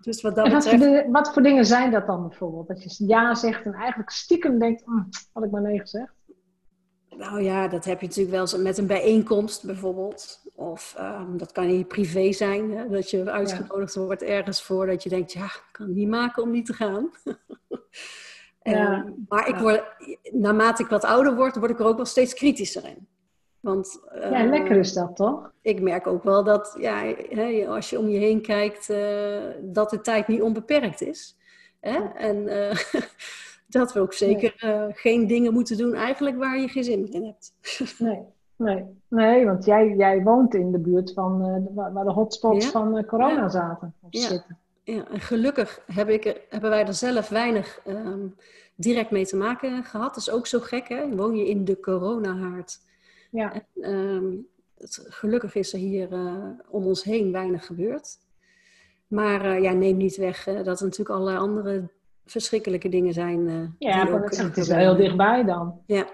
[0.00, 2.68] dus wat, dat wat, voor wat, voor dingen zijn dat dan bijvoorbeeld?
[2.68, 6.12] Dat je ja zegt en eigenlijk stiekem denkt, mm, had ik maar nee gezegd?
[7.16, 10.40] Nou ja, dat heb je natuurlijk wel eens met een bijeenkomst bijvoorbeeld.
[10.54, 12.88] Of um, dat kan in je privé zijn, hè?
[12.88, 16.42] dat je uitgenodigd wordt ergens voor dat je denkt, ja, ik kan het niet maken
[16.42, 17.10] om niet te gaan.
[18.62, 18.94] Ja.
[18.94, 19.82] Ehm, maar ik word,
[20.32, 23.08] naarmate ik wat ouder word, word ik er ook wel steeds kritischer in.
[23.60, 25.52] Want, ja, lekker is dat toch?
[25.62, 27.14] Ik merk ook wel dat ja,
[27.66, 31.36] als je om je heen kijkt, uh, dat de tijd niet onbeperkt is.
[31.80, 31.98] Hè?
[32.14, 32.70] En uh,
[33.66, 34.92] dat we ook zeker nee.
[34.92, 37.52] geen dingen moeten doen eigenlijk waar je geen zin in hebt.
[37.98, 38.22] nee.
[38.56, 41.38] Nee, nee want jij, jij woont in de buurt van
[41.74, 42.70] waar de hotspots ja?
[42.70, 43.48] van corona ja.
[43.48, 43.94] zaten.
[44.00, 44.28] Of ja.
[44.28, 44.58] zitten.
[44.82, 48.34] Ja, en gelukkig heb ik hebben wij er zelf weinig um,
[48.74, 50.14] direct mee te maken gehad.
[50.14, 51.16] Dat is ook zo gek, hè?
[51.16, 52.78] Woon je in de coronahaard.
[53.30, 53.52] Ja.
[53.52, 54.46] En, um,
[54.78, 56.08] het, gelukkig is er hier
[56.68, 58.18] om ons heen weinig gebeurd.
[59.06, 61.88] Maar ja, neem niet weg dat er natuurlijk allerlei andere
[62.26, 63.74] verschrikkelijke dingen zijn.
[63.78, 65.82] ja, maar het, het is wel heel dichtbij dan.
[65.86, 65.96] Ja.
[65.96, 66.06] ja.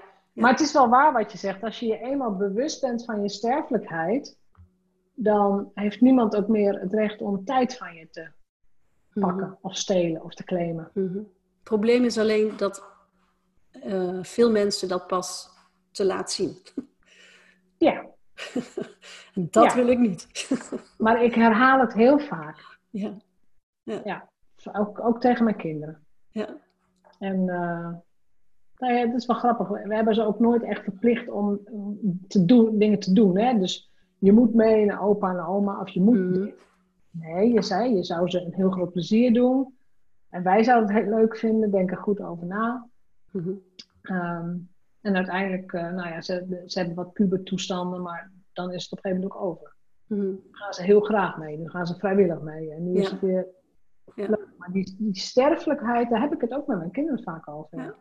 [0.42, 1.62] Maar het is wel waar wat je zegt.
[1.62, 4.38] Als je je eenmaal bewust bent van je sterfelijkheid,
[5.14, 8.30] dan heeft niemand ook meer het recht om tijd van je te
[9.20, 9.58] pakken mm -hmm.
[9.60, 10.90] of stelen of te claimen.
[10.94, 11.16] Mm -hmm.
[11.16, 12.84] Het probleem is alleen dat
[13.84, 15.50] uh, veel mensen dat pas
[15.90, 16.56] te laat zien.
[17.78, 18.06] Ja.
[19.34, 19.74] dat ja.
[19.74, 20.48] wil ik niet.
[20.98, 22.78] maar ik herhaal het heel vaak.
[22.90, 23.16] Ja.
[23.82, 24.00] Ja.
[24.04, 24.30] ja.
[24.72, 25.98] Ook, ook tegen mijn kinderen.
[26.30, 26.48] Ja.
[27.18, 27.94] En uh,
[28.76, 29.68] nou ja, het is wel grappig.
[29.68, 31.60] We hebben ze ook nooit echt verplicht om
[32.28, 33.38] te doen, dingen te doen.
[33.38, 33.58] Hè?
[33.58, 36.52] Dus je moet mee naar opa en oma of je moet mm -hmm.
[37.12, 39.76] Nee, je zei, je zou ze een heel groot plezier doen.
[40.28, 42.88] En wij zouden het heel leuk vinden, denk er goed over na.
[43.30, 44.16] Mm -hmm.
[44.16, 44.70] um,
[45.00, 48.98] en uiteindelijk, uh, nou ja, ze, ze hebben wat pubertoestanden, maar dan is het op
[48.98, 49.74] een gegeven moment ook over.
[50.06, 50.30] Mm -hmm.
[50.30, 52.70] Dan gaan ze heel graag mee, nu gaan ze vrijwillig mee.
[52.70, 53.00] En nu ja.
[53.00, 53.46] is het weer
[54.14, 54.28] ja.
[54.58, 57.78] Maar die, die sterfelijkheid, daar heb ik het ook met mijn kinderen vaak over.
[57.78, 57.94] Ja.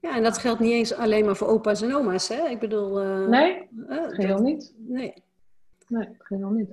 [0.00, 2.48] Ja, en dat geldt niet eens alleen maar voor opa's en oma's, hè?
[2.48, 3.02] Ik bedoel...
[3.04, 4.74] Uh, nee, uh, geheel dat, niet.
[4.76, 5.22] Nee.
[5.88, 6.70] Nee, geheel niet.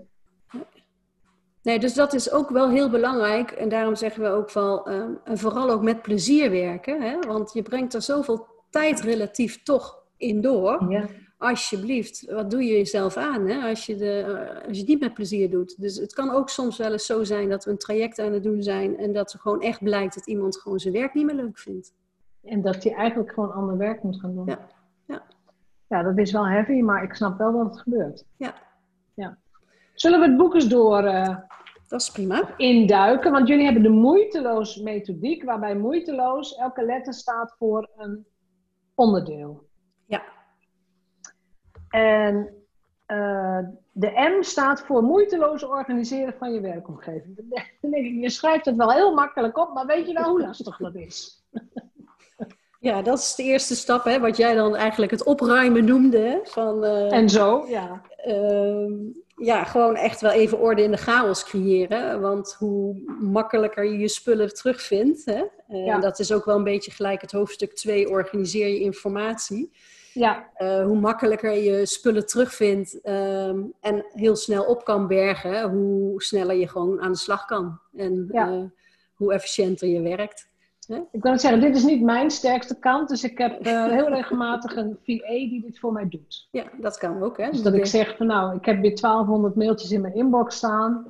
[1.62, 3.52] Nee, dus dat is ook wel heel belangrijk.
[3.52, 7.02] En daarom zeggen we ook wel, um, en vooral ook met plezier werken.
[7.02, 7.20] Hè?
[7.20, 10.86] Want je brengt er zoveel tijd relatief toch in door.
[10.90, 11.06] Ja.
[11.38, 13.69] Alsjeblieft, wat doe je jezelf aan hè?
[13.69, 15.82] Als, je de, uh, als je het niet met plezier doet.
[15.82, 18.43] Dus het kan ook soms wel eens zo zijn dat we een traject aan het
[18.43, 18.98] doen zijn.
[18.98, 21.93] En dat er gewoon echt blijkt dat iemand gewoon zijn werk niet meer leuk vindt.
[22.43, 24.45] En dat hij eigenlijk gewoon ander werk moet gaan doen.
[24.45, 24.67] Ja.
[25.06, 25.24] Ja.
[25.88, 28.26] ja, dat is wel heavy, maar ik snap wel dat het gebeurt.
[28.38, 28.54] Ja.
[29.13, 29.38] ja.
[29.93, 31.38] Zullen we het boek eens door uh,
[31.88, 32.58] dat is prima.
[32.58, 33.32] induiken?
[33.32, 38.26] Want jullie hebben de moeiteloos methodiek, waarbij moeiteloos elke letter staat voor een
[38.95, 39.63] onderdeel.
[41.96, 42.50] En
[43.08, 43.60] uh,
[43.92, 47.36] de M staat voor moeiteloos organiseren van je werkomgeving.
[47.82, 50.42] Dan denk ik, je schrijft het wel heel makkelijk op, maar weet je nou hoe
[50.42, 51.44] lastig dat is?
[52.80, 56.18] Ja, dat is de eerste stap, hè, wat jij dan eigenlijk het opruimen noemde.
[56.18, 58.02] Hè, van, uh, en zo, ja.
[58.28, 58.92] Uh,
[59.36, 62.22] ja, gewoon echt wel even orde in de chaos creëren.
[62.22, 66.00] Want hoe makkelijker je je spullen terugvindt, hè, uh, ja.
[66.00, 69.72] dat is ook wel een beetje gelijk het hoofdstuk 2, organiseer je informatie.
[70.15, 70.49] Ja.
[70.58, 76.56] Uh, hoe makkelijker je spullen terugvindt um, en heel snel op kan bergen, hoe sneller
[76.56, 77.80] je gewoon aan de slag kan.
[77.95, 78.51] En ja.
[78.51, 78.63] uh,
[79.13, 80.49] hoe efficiënter je werkt.
[81.12, 84.75] Ik wil zeggen, dit is niet mijn sterkste kant, dus ik heb uh, heel regelmatig
[84.75, 86.47] een VA die dit voor mij doet.
[86.51, 87.38] Ja, dat kan ook.
[87.38, 87.49] Hè?
[87.49, 91.06] Dus dat ik zeg van nou, ik heb weer 1200 mailtjes in mijn inbox staan.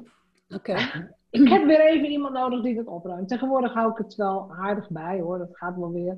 [0.50, 0.72] Oké.
[0.72, 1.10] Okay.
[1.30, 3.28] Ik heb weer even iemand nodig die dat opruimt.
[3.28, 6.18] Tegenwoordig hou ik het wel aardig bij hoor, dat gaat wel weer.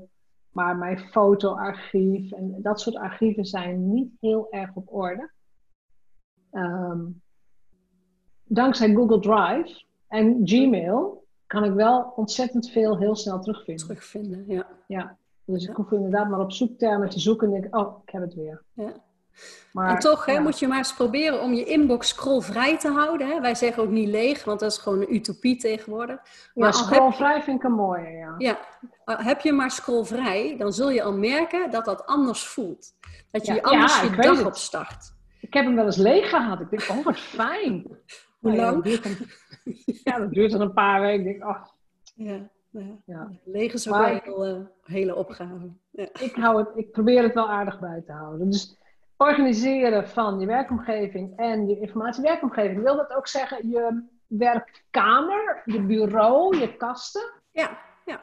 [0.58, 5.32] Maar mijn fotoarchief en dat soort archieven zijn niet heel erg op orde.
[6.51, 7.22] Um,
[8.43, 13.86] dankzij Google Drive en Gmail kan ik wel ontzettend veel heel snel terugvinden.
[13.86, 14.68] Terugvinden, ja.
[14.88, 18.22] Ja, dus ik hoef inderdaad maar op zoektermen te zoeken en denk oh, ik heb
[18.22, 18.64] het weer.
[18.74, 18.93] Ja.
[19.71, 23.27] Maar, en toch hè, moet je maar eens proberen om je inbox scrollvrij te houden.
[23.27, 23.41] Hè?
[23.41, 26.19] Wij zeggen ook niet leeg, want dat is gewoon een utopie tegenwoordig.
[26.53, 28.35] Maar ja, scrollvrij vind ik een mooie, ja.
[28.38, 28.57] Ja,
[29.05, 32.93] heb je maar scrollvrij, dan zul je al merken dat dat anders voelt.
[33.31, 35.15] Dat je, anders je dag opstart.
[35.41, 36.59] Ik heb hem wel eens leeg gehad.
[36.59, 37.88] Ik denk, oh wat fijn.
[38.39, 38.85] Hoe lang?
[40.03, 41.25] Ja, dat duurt dan een paar weken.
[41.25, 41.65] Ik denk, oh.
[42.15, 42.49] Ja.
[43.05, 43.31] Ja.
[43.43, 45.69] Leeg is ook wel een hele, hele opgave.
[45.91, 46.07] Ja.
[46.19, 48.49] Ik, hou het, ik probeer het wel aardig bij te houden.
[48.49, 48.77] Dus
[49.18, 52.84] organiseren van je werkomgeving en je informatiewerkomgeving.
[52.84, 57.32] Wil dat ook zeggen je werkkamer, je bureau, je kasten?
[57.51, 58.20] Ja, ja.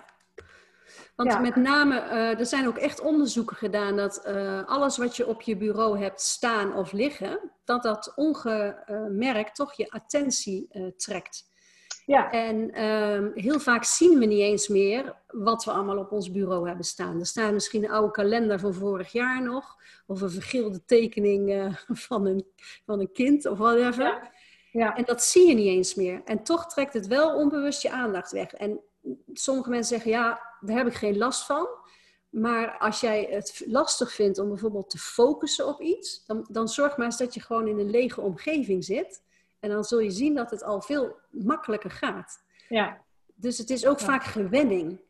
[1.16, 5.26] Want met name, uh, er zijn ook echt onderzoeken gedaan dat uh, alles wat je
[5.26, 11.52] op je bureau hebt staan of liggen, dat dat ongemerkt toch je attentie uh, trekt.
[12.06, 12.30] Ja.
[12.30, 16.66] En ehm, heel vaak zien we niet eens meer wat we allemaal op ons bureau
[16.66, 17.20] hebben staan.
[17.20, 19.76] Er staat misschien een oude kalender van vorig jaar nog,
[20.06, 21.74] of een vergilde tekening uh,
[22.08, 22.46] van, een,
[22.84, 24.04] van een kind of whatever.
[24.04, 24.32] Ja.
[24.74, 24.96] Ja.
[24.96, 26.22] En dat zie je niet eens meer.
[26.24, 28.52] En toch trekt het wel onbewust je aandacht weg.
[28.52, 28.80] En
[29.32, 31.68] sommige mensen zeggen, ja, daar heb ik geen last van.
[32.28, 36.96] Maar als jij het lastig vindt om bijvoorbeeld te focussen op iets, dan, dan zorg
[36.96, 39.22] maar eens dat je gewoon in een lege omgeving zit.
[39.64, 42.44] En dan zul je zien dat het al veel makkelijker gaat.
[42.68, 42.98] Ja.
[43.34, 45.00] Dus het is ook vaak gewenning.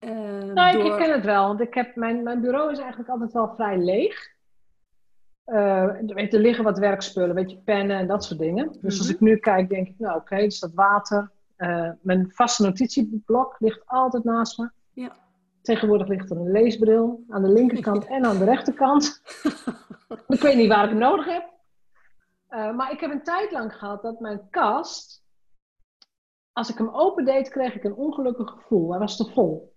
[0.00, 0.10] Uh,
[0.42, 0.84] nou, door...
[0.84, 3.78] ik ken het wel, want ik heb, mijn, mijn bureau is eigenlijk altijd wel vrij
[3.78, 4.36] leeg.
[5.46, 8.76] Uh, er liggen wat werkspullen, weet je, pennen en dat soort dingen.
[8.80, 9.14] Dus als mhm.
[9.14, 11.30] ik nu kijk, denk ik, nou oké, okay, er staat water.
[11.56, 14.70] Uh, mijn vaste notitieblok ligt altijd naast me.
[14.92, 15.16] Ja.
[15.62, 19.22] Tegenwoordig ligt er een leesbril aan de linkerkant en aan de rechterkant.
[20.28, 21.56] ik weet niet waar ik hem nodig heb.
[22.50, 25.24] Uh, maar ik heb een tijd lang gehad dat mijn kast,
[26.52, 28.90] als ik hem opendeed, kreeg ik een ongelukkig gevoel.
[28.90, 29.76] Hij was te vol.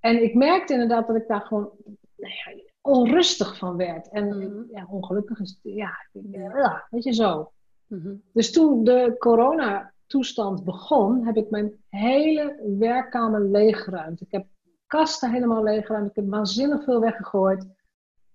[0.00, 1.70] En ik merkte inderdaad dat ik daar gewoon
[2.16, 4.08] nou ja, onrustig van werd.
[4.08, 4.76] En mhm.
[4.76, 7.52] ja, ongelukkig is ja, ja, weet je zo.
[7.86, 8.14] Mhm.
[8.32, 14.20] Dus toen de coronatoestand begon, heb ik mijn hele werkkamer leeggeruimd.
[14.20, 14.46] Ik heb
[14.86, 16.10] kasten helemaal leeggeruimd.
[16.10, 17.66] Ik heb waanzinnig veel weggegooid.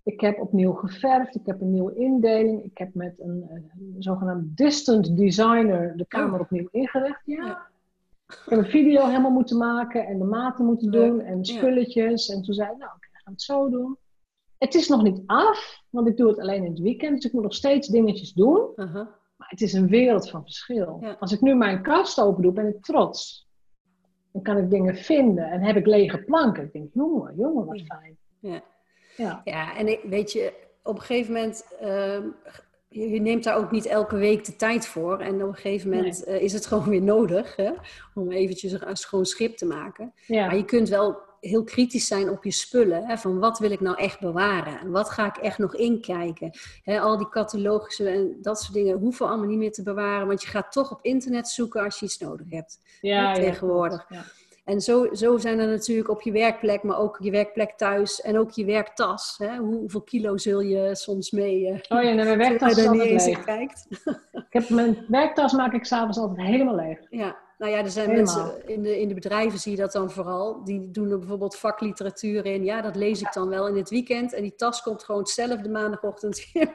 [0.04, 2.64] Ik heb opnieuw geverfd, ik heb een nieuwe indeling.
[2.64, 6.42] Ik heb met een, een zogenaamd distant designer de kamer oh.
[6.42, 7.22] opnieuw ingericht.
[7.26, 7.70] Ja.
[8.28, 12.30] Ik heb een video helemaal moeten maken en de maten moeten doen en spulletjes.
[12.30, 13.98] En toen zei ik, nou, ik ga het zo doen.
[14.58, 17.16] Het is nog niet af, want ik doe het alleen in het weekend.
[17.16, 18.70] Dus ik moet nog steeds dingetjes doen.
[18.76, 21.04] Maar het is een wereld van verschil.
[21.20, 23.50] Als ik nu mijn kast open doe, ben ik trots.
[24.32, 26.64] Dan kan ik dingen vinden en heb ik lege planken.
[26.64, 28.18] Ik denk, jongen, jongen, wat fijn.
[28.40, 28.64] Ja.
[29.18, 30.54] Ja, ja en weet je,
[30.84, 32.18] op een gegeven moment, uh,
[32.88, 35.20] je, neemt daar ook niet elke week de tijd voor.
[35.20, 37.72] En op een gegeven moment uh, is het gewoon weer nodig hè,
[38.14, 40.14] om eventjes een schoon schip te maken.
[40.28, 40.46] Ja.
[40.46, 43.06] Maar je kunt wel heel kritisch zijn op je spullen.
[43.06, 44.80] Hè, van wat wil ik nou echt bewaren?
[44.80, 46.52] En wat ga ik echt nog inkijken?
[46.84, 50.28] Hè, al die catalogische en dat soort dingen hoeven allemaal niet meer te bewaren.
[50.28, 52.80] Want je gaat toch op internet zoeken als je iets nodig hebt.
[53.02, 54.06] Ja, hè, tegenwoordig.
[54.10, 54.26] Ja,
[54.64, 58.38] en zo, zo zijn er natuurlijk op je werkplek, maar ook je werkplek thuis en
[58.38, 59.36] ook je werktas.
[59.38, 59.58] Hè?
[59.58, 61.62] hoeveel kilo zul je soms mee?
[61.62, 63.44] Uh, oh ja, mijn werktas is altijd leeg.
[63.44, 63.88] Kijkt.
[64.32, 67.00] ik heb mijn werktas maak ik s'avonds altijd helemaal leeg.
[67.10, 70.12] Ja, nou ja, er zijn mensen in de, in de bedrijven zie je dat dan
[70.12, 70.64] vooral.
[70.64, 72.64] Die doen er bijvoorbeeld vakliteratuur in.
[72.64, 74.34] Ja, dat lees ik dan wel in het weekend.
[74.34, 76.74] En die tas komt gewoon hetzelfde maandagochtend weer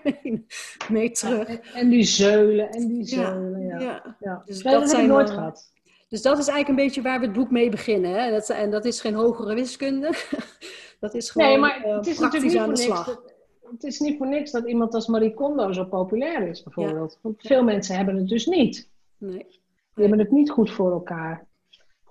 [0.88, 1.48] mee terug.
[1.48, 3.66] en, en, die zeulen en die zeulen.
[3.66, 4.16] Ja, ja.
[4.20, 4.42] ja.
[4.44, 5.74] Dus dat, dat heb ik nooit gehad.
[6.08, 8.22] Dus dat is eigenlijk een beetje waar we het boek mee beginnen.
[8.22, 8.30] Hè?
[8.30, 10.14] Dat, en dat is geen hogere wiskunde.
[11.00, 13.22] dat is gewoon nee, maar het is praktisch niet aan de slag.
[13.70, 17.18] het is niet voor niks dat iemand als Marie Kondo zo populair is, bijvoorbeeld.
[17.20, 18.90] Want veel mensen hebben het dus niet.
[19.18, 19.46] Nee.
[19.94, 21.46] Die hebben het niet goed voor elkaar.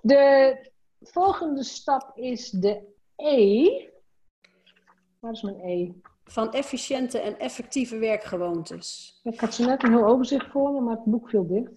[0.00, 0.56] De
[1.00, 2.82] volgende stap is de
[3.16, 3.68] E.
[5.18, 5.92] Waar is mijn E?
[6.24, 9.20] Van efficiënte en effectieve werkgewoontes.
[9.22, 11.70] Ik had ze net een heel overzicht voor me, maar het boek viel dicht.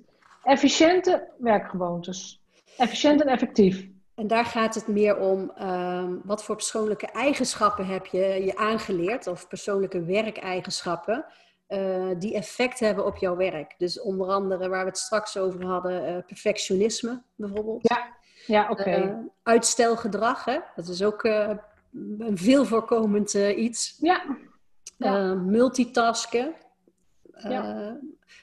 [0.43, 2.41] Efficiënte werkgewoontes.
[2.77, 3.87] Efficiënt en effectief.
[4.15, 9.27] En daar gaat het meer om ehm, wat voor persoonlijke eigenschappen heb je je aangeleerd,
[9.27, 11.25] of persoonlijke werkeigenschappen,
[11.69, 13.75] uh, die effect hebben op jouw werk.
[13.77, 17.87] Dus onder andere waar we het straks over hadden, uh, perfectionisme bijvoorbeeld.
[17.89, 18.83] Ja, ja oké.
[18.83, 20.59] Eh, uitstelgedrag, hè?
[20.75, 23.97] dat is ook een veel voorkomend iets.
[23.99, 24.21] Ja.
[24.97, 25.33] ja.
[25.33, 26.55] multitasken.
[27.43, 27.99] Ja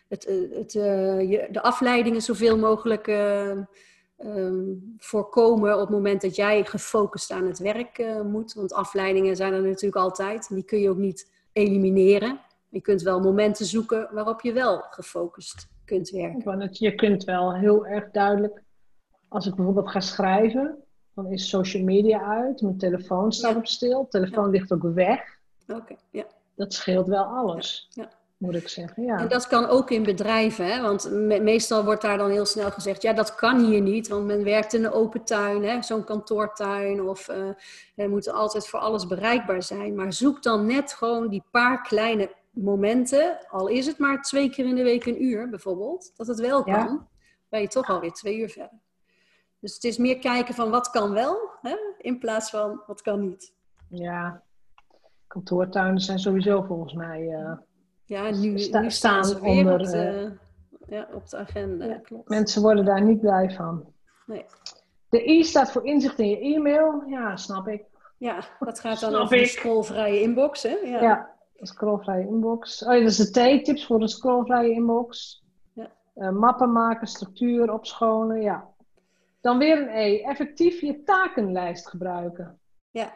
[0.09, 3.07] het, eh, het, je, de afleidingen zoveel mogelijk
[4.19, 8.55] um, voorkomen op het moment dat jij gefocust aan het werk moet.
[8.55, 10.49] Want afleidingen zijn er natuurlijk altijd.
[10.49, 12.41] Die kun je ook niet elimineren.
[12.69, 16.69] Je kunt wel momenten zoeken waarop je wel gefocust kunt werken.
[16.71, 18.63] Je kunt wel heel erg duidelijk,
[19.29, 20.77] als ik bijvoorbeeld ga schrijven,
[21.15, 25.21] dan is social media uit, mijn telefoon staat op stil, telefoon ligt ook weg.
[25.69, 26.25] Oké, ja.
[26.55, 27.89] dat scheelt wel alles.
[27.91, 28.11] Ja
[28.47, 29.03] moet ik zeggen.
[29.03, 29.19] Ja.
[29.19, 30.83] En dat kan ook in bedrijven, hè?
[30.83, 31.11] want
[31.43, 34.75] meestal wordt daar dan heel snel gezegd, ja, dat kan hier niet, want men werkt
[34.75, 37.49] in een open tuin, zo'n kantoortuin, of uh,
[37.95, 39.95] er moet altijd voor alles bereikbaar zijn.
[39.95, 44.67] Maar zoek dan net gewoon die paar kleine momenten, al is het maar twee keer
[44.67, 47.07] in de week een uur bijvoorbeeld, dat het wel kan, ja.
[47.49, 48.79] ben je toch alweer twee uur verder.
[49.61, 51.77] Dus het is meer kijken van wat kan wel, hè?
[51.99, 53.55] in plaats van wat kan niet.
[53.89, 54.43] Ja,
[55.27, 57.23] kantoortuinen zijn sowieso volgens mij...
[57.23, 57.53] Uh
[58.07, 60.31] ja, nu, nu staan ze weer onder, op, de,
[60.89, 61.99] uh, ja, op de agenda.
[61.99, 62.29] klopt.
[62.29, 63.93] Mensen worden daar niet blij van.
[64.27, 64.45] Nee.
[65.09, 67.03] De I staat voor inzicht in je e-mail.
[67.07, 67.85] Ja, snap ik.
[68.19, 70.77] Ja, dat gaat dan over de scrollvrije inbox, hè?
[70.85, 72.85] Ja, ja de scrollvrije inbox.
[72.85, 75.43] Oh ja, dat is de T, tips voor de scrollvrije inbox.
[75.73, 75.91] Ja.
[76.15, 78.69] Uh, mappen maken, structuur opschonen, ja.
[79.41, 82.59] Dan weer een E, effectief je takenlijst gebruiken.
[82.91, 83.13] Ja,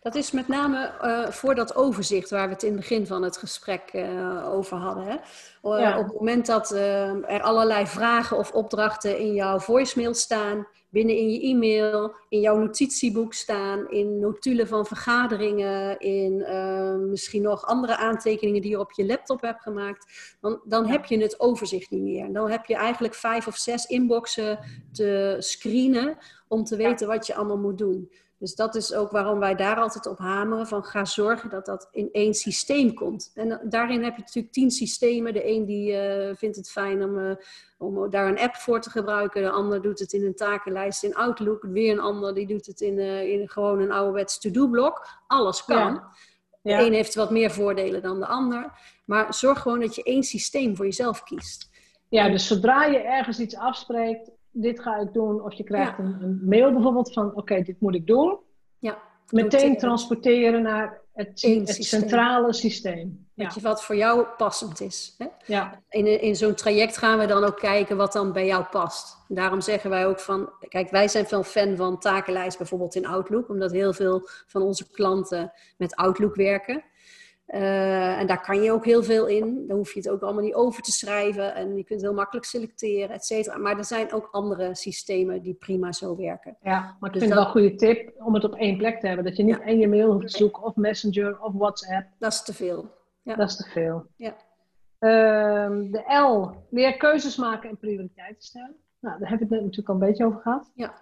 [0.00, 3.22] dat is met name uh, voor dat overzicht waar we het in het begin van
[3.22, 5.04] het gesprek uh, over hadden.
[5.04, 5.14] Hè?
[5.98, 11.30] Op het moment dat er allerlei vragen of opdrachten in jouw voicemail staan, binnen in
[11.30, 16.44] je e-mail, in jouw notitieboek staan, in notulen van vergaderingen, in
[17.10, 21.18] misschien nog andere aantekeningen die je op je laptop hebt gemaakt, dan, dan heb je
[21.18, 22.32] het overzicht niet meer.
[22.32, 24.58] Dan heb je eigenlijk vijf of zes inboxen
[24.92, 28.10] te screenen om te weten wat je allemaal moet doen.
[28.46, 31.88] Dus dat is ook waarom wij daar altijd op hameren van ga zorgen dat dat
[31.90, 33.30] in één systeem komt.
[33.34, 35.32] En daarin heb je natuurlijk tien systemen.
[35.32, 37.34] De een die uh, vindt het fijn om, uh,
[37.78, 39.42] om daar een app voor te gebruiken.
[39.42, 41.62] De ander doet het in een takenlijst in Outlook.
[41.62, 45.06] Weer een ander die doet het in, uh, in gewoon een ouderwets to-do-blok.
[45.26, 46.02] Alles kan.
[46.62, 48.72] De een heeft wat meer voordelen dan de ander.
[49.04, 51.70] Maar zorg gewoon dat je één systeem voor jezelf kiest.
[52.08, 54.30] Ja, dus zodra je ergens iets afspreekt,
[54.62, 55.42] dit ga ik doen.
[55.42, 58.38] Of je krijgt een, een, mail bijvoorbeeld van, oké, dit moet ik doen.
[58.78, 58.98] Ja.
[59.30, 63.26] Meteen transporteren naar het, het centrale systeem.
[63.34, 65.14] Weet je, wat voor jou passend is.
[65.18, 65.26] Hè?
[65.46, 65.82] Ja.
[65.88, 69.16] In, in zo'n traject gaan we dan ook kijken wat dan bij jou past.
[69.28, 73.48] Daarom zeggen wij ook van, kijk, wij zijn veel fan van takenlijst bijvoorbeeld in Outlook,
[73.48, 76.84] omdat heel veel van onze klanten met Outlook werken.
[77.48, 79.64] Uh, en daar kan je ook heel veel in.
[79.66, 81.54] Dan hoef je het ook allemaal niet over te schrijven.
[81.54, 83.56] En je kunt heel makkelijk selecteren, et cetera.
[83.56, 86.56] Maar er zijn ook andere systemen die prima zo werken.
[86.62, 89.00] Ja, maar ik dus vind het wel een goede tip om het op één plek
[89.00, 89.24] te hebben.
[89.24, 89.70] Dat je niet ja.
[89.70, 92.06] je mail hoeft te zoeken, of Messenger, of WhatsApp.
[92.18, 92.90] Dat is te veel.
[93.22, 93.34] Ja.
[93.34, 94.06] Dat is te veel.
[94.16, 94.34] Ja.
[95.00, 98.76] Uh, de L, meer keuzes maken en prioriteiten stellen.
[99.00, 100.70] Nou, daar heb ik het natuurlijk al een beetje over gehad.
[100.74, 100.94] Ja.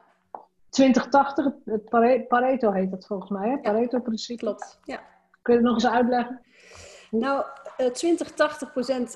[0.68, 3.58] 2080, het Pareto heet dat volgens mij, hè?
[3.58, 4.44] Pareto-principe.
[4.44, 5.00] Klopt, ja.
[5.44, 6.40] Kun je het nog eens uitleggen?
[7.10, 7.44] Nou,
[7.76, 7.84] 20-80%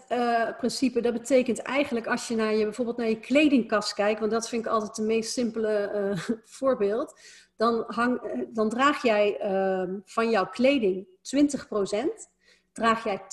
[0.09, 4.33] uh, principe, dat betekent eigenlijk als je naar je, bijvoorbeeld naar je kledingkast kijkt, want
[4.33, 7.21] dat vind ik altijd het meest simpele uh, voorbeeld,
[7.57, 8.21] dan, hang,
[8.53, 11.11] dan draag jij ehm, van jouw kleding 20%,
[12.73, 13.25] draag jij 80%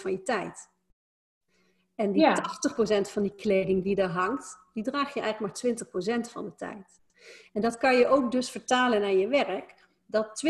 [0.00, 0.70] van je tijd.
[1.94, 2.44] En die ja.
[2.98, 5.74] 80% van die kleding die daar hangt, die draag je eigenlijk maar
[6.26, 7.00] 20% van de tijd.
[7.52, 10.44] En dat kan je ook dus vertalen naar je werk dat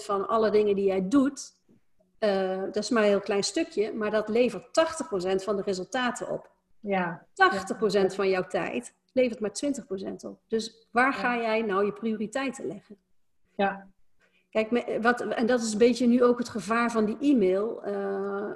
[0.00, 1.60] 20% van alle dingen die jij doet,
[2.18, 6.28] uh, dat is maar een heel klein stukje, maar dat levert 80% van de resultaten
[6.28, 6.50] op.
[6.80, 7.26] Ja.
[7.34, 10.40] 80% van jouw tijd levert maar 20% op.
[10.48, 12.96] Dus waar ga jij nou je prioriteiten leggen?
[13.56, 13.90] Ja.
[14.50, 17.86] Kijk, wat, en dat is een beetje nu ook het gevaar van die e-mail.
[17.86, 17.94] Uh,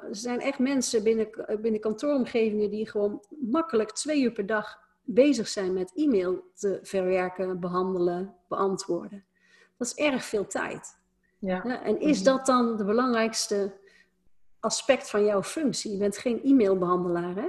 [0.03, 1.29] er zijn echt mensen binnen,
[1.61, 7.61] binnen kantooromgevingen die gewoon makkelijk twee uur per dag bezig zijn met e-mail te verwerken,
[7.61, 9.25] behandelen, beantwoorden.
[9.77, 10.99] Dat is erg veel tijd.
[11.39, 11.63] Ja.
[11.65, 13.75] ja en is dat dan de belangrijkste
[14.61, 15.93] aspect van jouw functie?
[15.93, 17.49] Je bent geen e-mailbehandelaar, hè?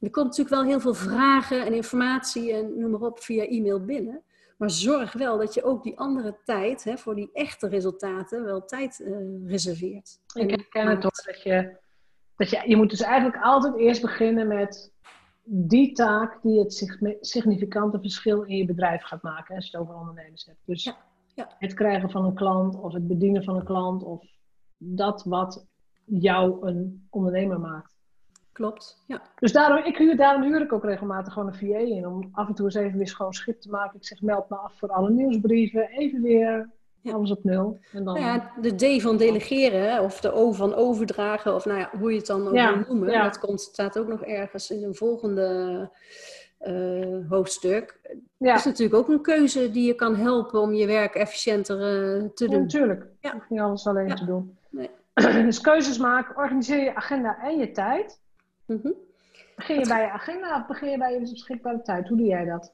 [0.00, 3.84] er komt natuurlijk wel heel veel vragen en informatie en noem maar op via e-mail
[3.84, 4.22] binnen.
[4.56, 8.64] Maar zorg wel dat je ook die andere tijd, hè, voor die echte resultaten, wel
[8.64, 10.18] tijd uh, reserveert.
[10.34, 11.76] Ik herken het toch dat je,
[12.36, 14.92] dat je, je moet dus eigenlijk altijd eerst beginnen met
[15.44, 16.88] die taak die het
[17.20, 20.60] significante verschil in je bedrijf gaat maken, als je het over ondernemers hebt.
[20.64, 20.96] Dus ja.
[21.34, 21.48] Ja.
[21.58, 24.24] Het krijgen van een klant of het bedienen van een klant of
[24.76, 25.66] dat wat
[26.04, 27.92] jou een ondernemer maakt.
[28.52, 29.22] Klopt, ja.
[29.38, 32.06] Dus daarom, ik huur, daarom huur ik ook regelmatig gewoon een VA in.
[32.06, 33.96] Om af en toe eens even weer schoon schip te maken.
[33.96, 35.88] Ik zeg, meld me af voor alle nieuwsbrieven.
[35.88, 36.70] Even weer
[37.00, 37.12] ja.
[37.12, 37.78] alles op nul.
[37.92, 38.14] En dan...
[38.14, 42.10] Nou ja, de D van delegeren, of de O van overdragen, of nou ja, hoe
[42.10, 43.22] je het dan ook wil noemen.
[43.22, 45.90] Dat komt, staat ook nog ergens in een volgende
[46.66, 48.00] uh, hoofdstuk.
[48.36, 48.54] Ja.
[48.54, 52.48] is natuurlijk ook een keuze die je kan helpen om je werk efficiënter uh, te
[52.48, 52.60] doen.
[52.60, 53.06] natuurlijk.
[53.20, 53.42] Ja.
[53.48, 54.56] Niet alles alleen te doen.
[54.70, 54.90] Nee.
[55.44, 58.20] dus keuzes maken, organiseer je agenda en je tijd.
[58.66, 58.94] Mm -hmm.
[59.56, 62.08] Begin je bij je agenda of begin je bij je beschikbare tijd?
[62.08, 62.72] Hoe doe jij dat?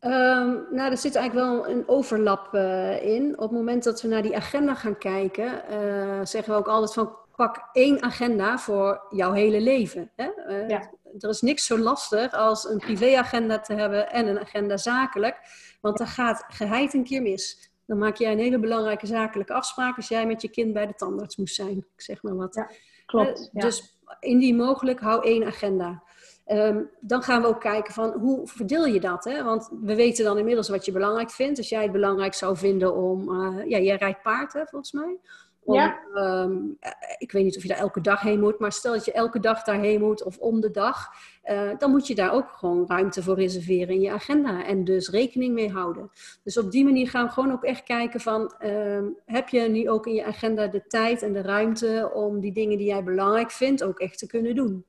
[0.00, 3.32] Um, nou, er zit eigenlijk wel een overlap uh, in.
[3.32, 6.92] Op het moment dat we naar die agenda gaan kijken, uh, zeggen we ook altijd
[6.92, 10.10] van pak één agenda voor jouw hele leven.
[10.16, 10.28] Hè?
[10.48, 10.90] Uh, ja.
[11.18, 15.36] Er is niks zo lastig als een privéagenda te hebben en een agenda zakelijk.
[15.80, 17.70] Want dan gaat geheid een keer mis.
[17.86, 20.94] Dan maak jij een hele belangrijke zakelijke afspraak als jij met je kind bij de
[20.94, 21.76] tandarts moest zijn.
[21.76, 22.54] Ik zeg maar wat.
[22.54, 22.70] Ja,
[23.06, 23.50] klopt.
[23.52, 23.60] Ja.
[23.60, 26.02] Dus indien mogelijk, hou één agenda.
[26.46, 29.24] Um, dan gaan we ook kijken van hoe verdeel je dat?
[29.24, 29.42] Hè?
[29.42, 31.58] Want we weten dan inmiddels wat je belangrijk vindt.
[31.58, 33.28] Als jij het belangrijk zou vinden om...
[33.28, 35.18] Uh, ja, jij rijdt paard hè, volgens mij.
[35.64, 35.98] Om, ja.
[36.14, 36.78] Um,
[37.18, 39.40] ik weet niet of je daar elke dag heen moet, maar stel dat je elke
[39.40, 41.08] dag daarheen moet of om de dag,
[41.50, 45.08] uh, dan moet je daar ook gewoon ruimte voor reserveren in je agenda en dus
[45.08, 46.10] rekening mee houden.
[46.42, 49.90] Dus op die manier gaan we gewoon ook echt kijken van, uh, heb je nu
[49.90, 53.50] ook in je agenda de tijd en de ruimte om die dingen die jij belangrijk
[53.50, 54.84] vindt ook echt te kunnen doen?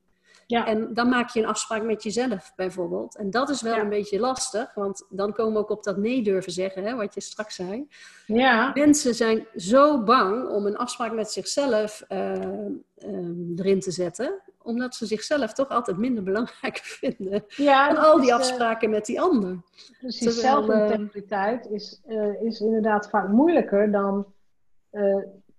[0.46, 0.66] Ja.
[0.66, 3.16] En dan maak je een afspraak met jezelf bijvoorbeeld.
[3.16, 3.80] En dat is wel ja.
[3.80, 7.14] een beetje lastig, want dan komen we ook op dat nee durven zeggen, hè, wat
[7.14, 7.88] je straks zei.
[8.26, 8.70] Ja.
[8.74, 14.94] Mensen zijn zo bang om een afspraak met zichzelf uh, um, erin te zetten, omdat
[14.94, 19.20] ze zichzelf toch altijd minder belangrijk vinden ja, dan al die afspraken uh, met die
[19.20, 19.62] ander.
[20.00, 24.26] Precies, zelfintegriteit is, uh, is inderdaad vaak moeilijker dan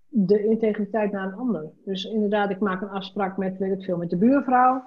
[0.08, 1.70] de integriteit naar een ander.
[1.84, 4.84] Dus inderdaad, ik maak een afspraak met, weet ik veel, met de buurvrouw.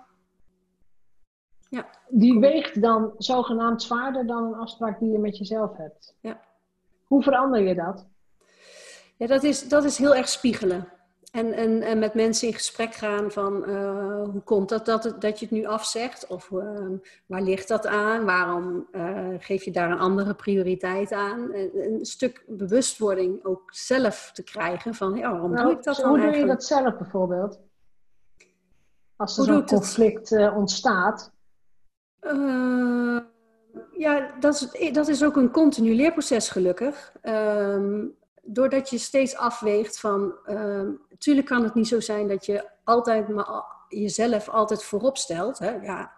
[1.69, 1.86] Ja.
[2.09, 6.15] Die weegt dan zogenaamd zwaarder dan een afspraak die je met jezelf hebt.
[6.22, 6.41] Ja.
[7.03, 8.07] Hoe verander je dat?
[9.17, 10.88] Ja, dat is, dat is heel erg spiegelen.
[11.32, 15.39] En, en, en met mensen in gesprek gaan van uh, hoe komt dat, dat dat
[15.39, 16.27] je het nu afzegt?
[16.27, 16.89] Of uh,
[17.25, 18.25] waar ligt dat aan?
[18.25, 21.53] Waarom uh, geef je daar een andere prioriteit aan?
[21.53, 26.09] Een, stuk bewustwording ook zelf te krijgen van ja, waarom nou, doe ik dat dan
[26.09, 27.59] Hoe doe je dat zelf bijvoorbeeld?
[29.15, 31.32] Als er zo'n conflict ontstaat?
[33.97, 37.13] ja, dat is, dat is ook een continu leerproces gelukkig.
[37.23, 40.88] Um, doordat je steeds afweegt van, uh,
[41.22, 45.59] natuurlijk kan het niet zo zijn dat je altijd maar jezelf altijd voorop stelt.
[45.59, 45.72] Hè?
[45.72, 46.11] Ja,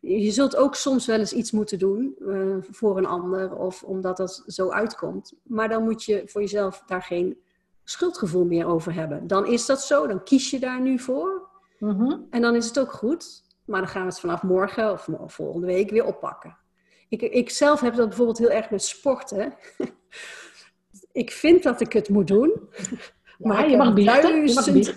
[0.00, 4.16] je zult ook soms wel eens iets moeten doen uh, voor een ander of omdat
[4.16, 5.34] dat zo uitkomt.
[5.42, 7.38] Maar dan moet je voor jezelf daar geen
[7.84, 9.26] schuldgevoel meer over hebben.
[9.26, 11.48] Dan is dat zo, dan kies je daar nu voor.
[11.78, 12.26] Mm-hmm.
[12.30, 13.42] En dan is het ook goed.
[13.64, 16.56] Maar dan gaan we het vanaf morgen of volgende week weer oppakken.
[17.08, 19.54] Ik, ik zelf heb dat bijvoorbeeld heel erg met sporten.
[21.12, 22.68] ik vind dat ik het moet doen.
[23.42, 24.22] Ja, maar je mag biechten.
[24.22, 24.94] Duizend, je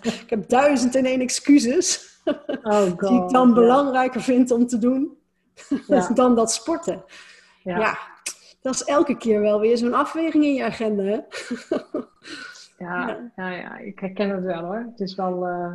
[0.00, 2.20] mag ik heb duizend en één excuses.
[2.62, 3.54] Oh God, die ik dan ja.
[3.54, 5.18] belangrijker vind om te doen.
[5.86, 6.08] Ja.
[6.14, 7.04] dan dat sporten.
[7.62, 7.98] Ja.
[8.60, 11.02] dat is elke keer wel weer zo'n afweging in je agenda.
[11.02, 11.18] Hè?
[12.84, 13.50] ja, ja.
[13.50, 14.86] Ja, ik herken het wel hoor.
[14.90, 15.48] Het is wel...
[15.48, 15.74] Uh...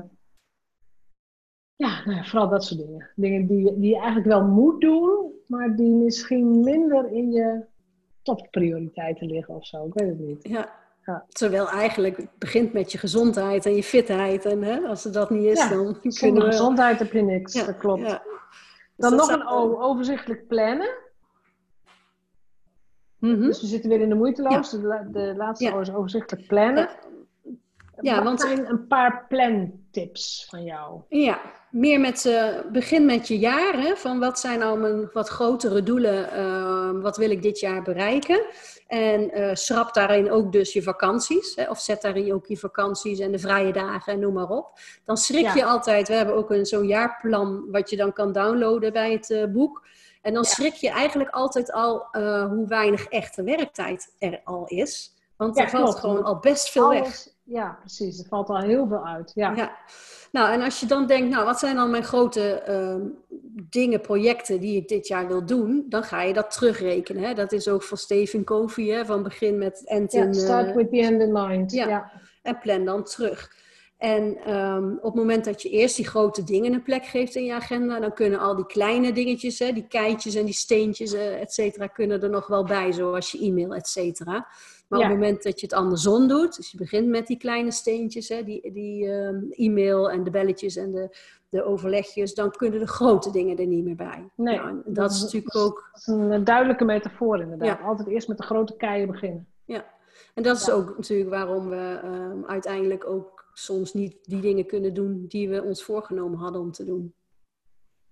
[1.75, 3.09] Ja, nou vooral dat soort dingen.
[3.15, 7.65] Dingen die, die je eigenlijk wel moet doen, maar die misschien minder in je
[8.21, 9.85] topprioriteiten liggen of zo.
[9.85, 10.47] Ik weet het niet.
[10.47, 10.80] Ja.
[11.05, 11.25] Ja.
[11.29, 14.45] Terwijl eigenlijk het begint met je gezondheid en je fitheid.
[14.45, 16.51] En hè, als er dat niet is, ja, dan kunnen we...
[16.51, 17.53] gezondheid heb je niks.
[17.53, 18.19] Ja, dat klopt.
[18.95, 19.47] Dan nog een
[19.77, 20.89] overzichtelijk plannen.
[23.17, 23.45] Mm -hmm.
[23.45, 24.69] Dus we zitten weer in de moeiteloos.
[24.69, 25.79] De, de, laatste ja.
[25.79, 26.89] is overzichtelijk plannen.
[28.01, 31.01] Ja, Wat want zijn een paar plantips van jou?
[31.09, 33.73] Ja, meer met, uh, begin met je jaar.
[33.73, 36.29] Hè, van wat zijn nou mijn wat grotere doelen?
[36.35, 38.45] Uh, wat wil ik dit jaar bereiken?
[38.87, 41.55] En uh, schrap daarin ook dus je vakanties.
[41.55, 44.79] Hè, of zet daarin ook je vakanties en de vrije dagen en noem maar op.
[45.05, 45.53] Dan schrik ja.
[45.53, 46.07] je altijd.
[46.07, 49.87] We hebben ook een, zo'n jaarplan wat je dan kan downloaden bij het uh, boek.
[50.21, 50.49] En dan ja.
[50.49, 55.13] schrik je eigenlijk altijd al uh, hoe weinig echte werktijd er al is.
[55.37, 55.99] Want ja, er valt klopt.
[55.99, 57.27] gewoon al best veel Alles, weg.
[57.51, 58.19] Ja, precies.
[58.19, 59.31] Er valt al heel veel uit.
[59.35, 59.55] Ja.
[59.55, 59.77] ja.
[60.31, 63.09] Nou, en als je dan denkt, nou, wat zijn dan mijn grote uh,
[63.69, 67.23] dingen, projecten die ik dit jaar wil doen, dan ga je dat terugrekenen.
[67.23, 67.33] Hè?
[67.33, 69.05] Dat is ook van Stephen Covey, hè?
[69.05, 70.33] van begin met end ja, in...
[70.33, 71.71] start uh, with the end in mind.
[71.71, 72.11] Ja, ja.
[72.41, 73.59] en plan dan terug.
[73.97, 77.45] En um, op het moment dat je eerst die grote dingen een plek geeft in
[77.45, 81.41] je agenda, dan kunnen al die kleine dingetjes, hè, die keitjes en die steentjes, uh,
[81.41, 84.47] et cetera, kunnen er nog wel bij, zoals je e-mail, et cetera.
[84.91, 85.05] Maar ja.
[85.05, 88.29] op het moment dat je het andersom doet, dus je begint met die kleine steentjes,
[88.29, 91.17] hè, die, die um, e-mail en de belletjes en de,
[91.49, 94.29] de overlegjes, dan kunnen de grote dingen er niet meer bij.
[94.35, 95.89] Nee, nou, dat, dat, is natuurlijk ook...
[95.91, 97.79] Dat is een duidelijke metafoor inderdaad.
[97.79, 97.85] Ja.
[97.85, 99.47] Altijd eerst met de grote keien beginnen.
[99.65, 99.85] Ja,
[100.33, 100.73] en dat is ja.
[100.73, 105.63] ook natuurlijk waarom we um, uiteindelijk ook soms niet die dingen kunnen doen die we
[105.63, 107.13] ons voorgenomen hadden om te doen.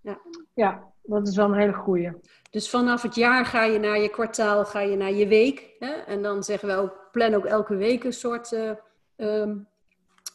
[0.02, 0.20] Ja,
[0.54, 2.12] ja dat is wel een hele goeie.
[2.52, 5.76] Dus vanaf het jaar ga je naar je kwartaal, ga je naar je week.
[5.80, 5.91] Hè?
[5.91, 8.72] En dan zeggen we ook, plan ook elke week een soort uh,
[9.16, 9.68] um,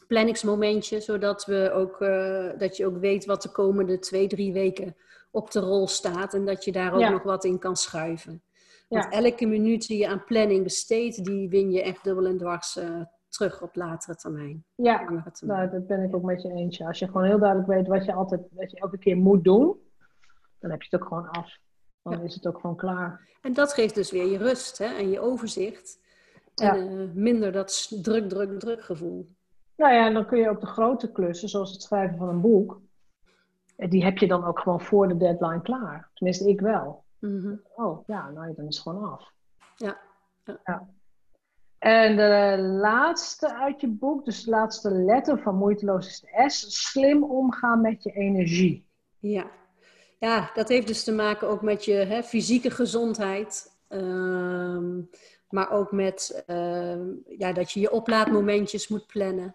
[0.07, 1.01] planningsmomentje.
[1.01, 4.97] Zodat we ook, uh, dat je ook weet wat de komende twee, drie weken
[5.31, 8.43] op de rol staat en dat je daar ook nog wat in kan schuiven.
[8.89, 12.77] Want elke minuut die je aan planning besteedt, die win je echt dubbel en dwars
[12.77, 13.03] uh,
[13.35, 14.64] terug op latere termijn.
[14.74, 16.82] Ja, Nou, dat ben ik ook met je eens.
[16.82, 19.76] Als je gewoon heel duidelijk weet wat je altijd, wat je elke keer moet doen,
[20.59, 21.59] dan heb je het ook gewoon af.
[22.03, 23.28] Dan is het ook gewoon klaar.
[23.41, 25.99] En dat geeft dus weer je rust hè, en je overzicht.
[26.55, 29.28] En uh, minder dat druk, druk, druk gevoel.
[29.76, 32.41] Nou ja, en dan kun je ook de grote klussen, zoals het schrijven van een
[32.41, 32.80] boek,
[33.76, 36.11] eh, die heb je dan ook gewoon voor de deadline klaar.
[36.14, 37.05] Tenminste, ik wel.
[37.18, 39.32] Mm Oh ja, nou dan is het gewoon af.
[39.76, 39.99] Ja.
[40.45, 40.61] ja.
[40.64, 40.89] ja.
[41.85, 46.89] En de laatste uit je boek, dus de laatste letter van moeiteloos is de S.
[46.91, 48.87] Slim omgaan met je energie.
[49.18, 49.51] Ja,
[50.18, 53.76] ja dat heeft dus te maken ook met je hè, fysieke gezondheid.
[53.89, 55.01] Ehm,
[55.49, 57.03] maar ook met ehm,
[57.39, 59.55] ja, dat je je oplaadmomentjes moet plannen.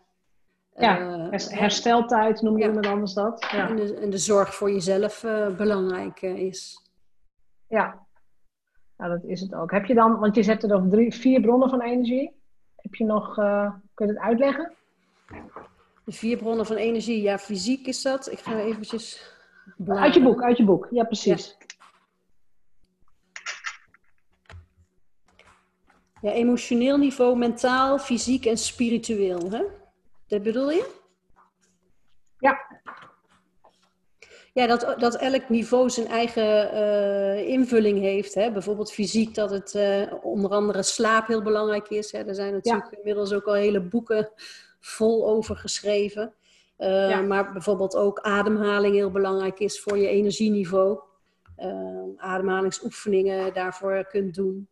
[0.76, 2.68] Ja, uh, hersteltijd noem je ja.
[2.68, 3.48] iemand anders dat.
[3.52, 3.70] Ja.
[3.70, 6.90] En, de, en de zorg voor jezelf uh, belangrijk uh, is.
[7.68, 8.08] Ja,
[9.00, 9.72] nou, dat is het ook.
[9.72, 12.32] Heb je dan, want je zet er nog drie, vier bronnen van energie.
[12.76, 14.74] Heb je nog, uh, kun je het uitleggen?
[16.06, 18.32] De vier bronnen van energie, ja, fysiek is dat.
[18.32, 19.34] Ik ga eventjes.
[19.78, 20.04] Bladeren.
[20.04, 20.88] Uit je boek, uit je boek.
[20.92, 21.58] Ja, precies.
[26.22, 26.30] Ja.
[26.30, 29.52] ja, emotioneel niveau, mentaal, fysiek en spiritueel.
[29.52, 29.64] Hè?
[30.28, 30.98] Dat bedoel je?
[32.38, 32.79] Ja.
[34.60, 38.34] Ja, dat, dat elk niveau zijn eigen uh, invulling heeft.
[38.34, 38.52] Hè?
[38.52, 42.12] Bijvoorbeeld fysiek, dat het uh, onder andere slaap heel belangrijk is.
[42.12, 42.24] Hè?
[42.24, 44.32] Er zijn natuurlijk inmiddels ook al hele boeken
[44.80, 46.34] vol over geschreven.
[46.78, 47.22] Uh, ja.
[47.22, 51.00] Maar bijvoorbeeld ook ademhaling heel belangrijk is voor je energieniveau.
[52.18, 54.68] ademhalingsoefeningen daarvoor kunt doen.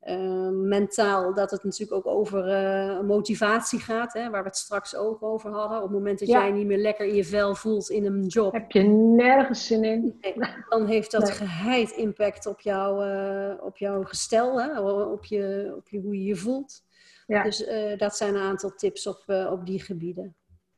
[0.00, 4.96] Ehm, mentaal, dat het natuurlijk ook over uh, motivatie gaat, hè, waar we het straks
[4.96, 5.76] ook over hadden.
[5.76, 8.52] Op het moment dat jij niet meer lekker in je vel voelt in een job.
[8.52, 10.18] Heb je nergens zin in?
[10.20, 10.34] Nee,
[10.68, 11.32] dan heeft dat nee.
[11.32, 16.24] geheid impact op, jou, uh, op jouw gestel, hè, op, je, op je, hoe je
[16.24, 16.82] je voelt.
[17.26, 17.42] Ja.
[17.42, 20.36] Dus uh, dat zijn een aantal tips op, op die gebieden.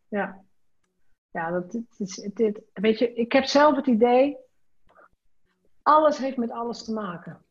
[0.09, 0.45] Ja,
[1.31, 4.37] ja dat, is, dit, weet je, ik heb zelf het idee,
[5.83, 7.45] alles heeft met alles te maken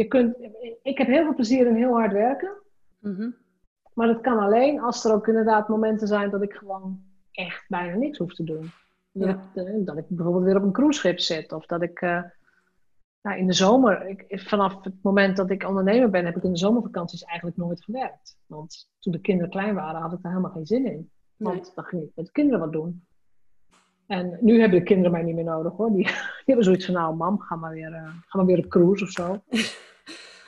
[0.00, 0.36] je kunt,
[0.82, 2.52] ik heb heel veel plezier in heel hard werken.
[2.98, 3.36] Mm
[3.94, 7.96] Maar dat kan alleen als er ook inderdaad momenten zijn dat ik gewoon echt bijna
[7.96, 8.70] niks hoef te doen.
[9.12, 11.52] Dat, ik, eh, dat ik bijvoorbeeld weer op een cruiseschip zit.
[11.52, 12.22] Of dat ik uh,
[13.22, 16.52] nou, in de zomer, ik, vanaf het moment dat ik ondernemer ben, heb ik in
[16.52, 18.38] de zomervakanties eigenlijk nooit gewerkt.
[18.46, 21.10] Want toen de kinderen klein waren, had ik daar helemaal geen zin in.
[21.36, 23.04] Want dan ging ik met de kinderen wat doen.
[24.06, 25.92] En nu hebben de kinderen mij niet meer nodig hoor.
[25.92, 26.04] Die,
[26.44, 29.04] die hebben zoiets van, nou mam, ga maar weer, uh, ga maar weer op cruise
[29.04, 29.40] of zo.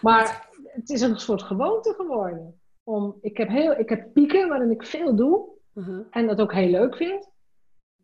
[0.03, 2.61] maar het is een soort gewoonte geworden.
[2.85, 5.49] Om, ik, heb heel, ik heb pieken waarin ik veel doe.
[5.75, 6.07] Uh-huh.
[6.11, 7.31] En dat ook heel leuk vind.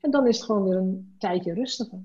[0.01, 1.99] En dan is het gewoon weer een tijdje rustiger.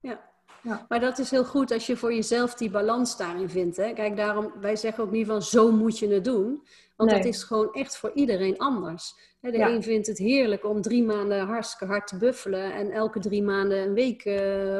[0.00, 0.20] Ja.
[0.62, 0.86] ja.
[0.88, 3.76] Maar dat is heel goed als je voor jezelf die balans daarin vindt.
[3.76, 3.92] Hè?
[3.92, 6.62] Kijk, daarom, wij zeggen ook niet van zo moet je het doen.
[6.96, 7.18] Want nee.
[7.18, 9.14] dat is gewoon echt voor iedereen anders.
[9.40, 9.68] De ja.
[9.68, 13.78] een vindt het heerlijk om drie maanden hartstikke hard te buffelen en elke drie maanden
[13.78, 14.34] een week uh,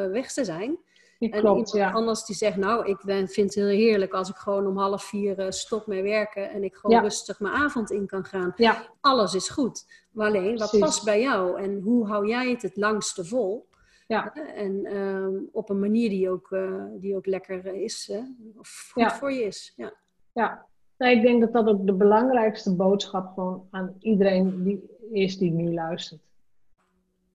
[0.06, 0.78] weg te zijn.
[1.18, 1.90] En klopt, iemand ja.
[1.90, 5.04] anders die zegt, nou, ik ben, vind het heel heerlijk als ik gewoon om half
[5.04, 7.02] vier uh, stop met werken en ik gewoon ja.
[7.02, 8.52] rustig mijn avond in kan gaan.
[8.56, 8.86] Ja.
[9.00, 9.84] Alles is goed.
[10.10, 13.68] Maar alleen, wat past bij jou en hoe hou jij het het langste vol?
[14.06, 14.34] Ja.
[14.34, 18.12] En um, op een manier die ook, uh, die ook lekker is,
[18.56, 19.72] of goed voor je is.
[19.76, 19.92] Ja.
[20.32, 25.38] ja, Nee, ik denk dat dat ook de belangrijkste boodschap gewoon aan iedereen die is
[25.38, 26.20] die nu luistert.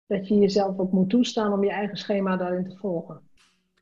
[0.07, 3.29] Dat je jezelf ook moet toestaan om je eigen schema daarin te volgen.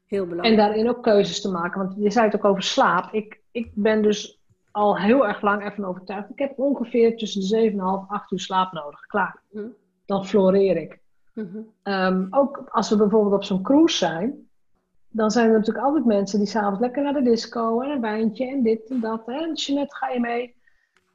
[0.09, 0.59] Heel belangrijk.
[0.59, 1.79] En daarin ook keuzes te maken.
[1.79, 3.13] Want je zei het ook over slaap.
[3.13, 4.39] Ik, ik ben dus
[4.71, 6.29] al heel erg lang ervan overtuigd.
[6.29, 9.05] Ik heb ongeveer tussen de 7,5 en 8 uur slaap nodig.
[9.05, 9.41] Klaar.
[9.51, 9.67] Hm.
[10.05, 10.99] Dan floreer ik.
[11.33, 11.47] Hm.
[11.83, 14.49] Um, ook als we bijvoorbeeld op zo'n cruise zijn
[15.11, 18.47] dan zijn er natuurlijk altijd mensen die s'avonds lekker naar de disco en een wijntje
[18.47, 19.27] en dit en dat.
[19.27, 20.55] En Jeanette, ga je mee?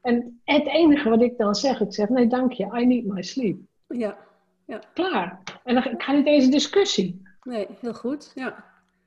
[0.03, 3.23] En het enige wat ik dan zeg, ik zeg nee dank je, I need my
[3.23, 3.59] sleep.
[3.89, 4.17] Ja.
[4.67, 4.81] ja.
[4.95, 5.43] Klaar.
[5.65, 7.23] En dan, ik ga niet eens discussie.
[7.43, 8.65] Nee, heel goed, ja.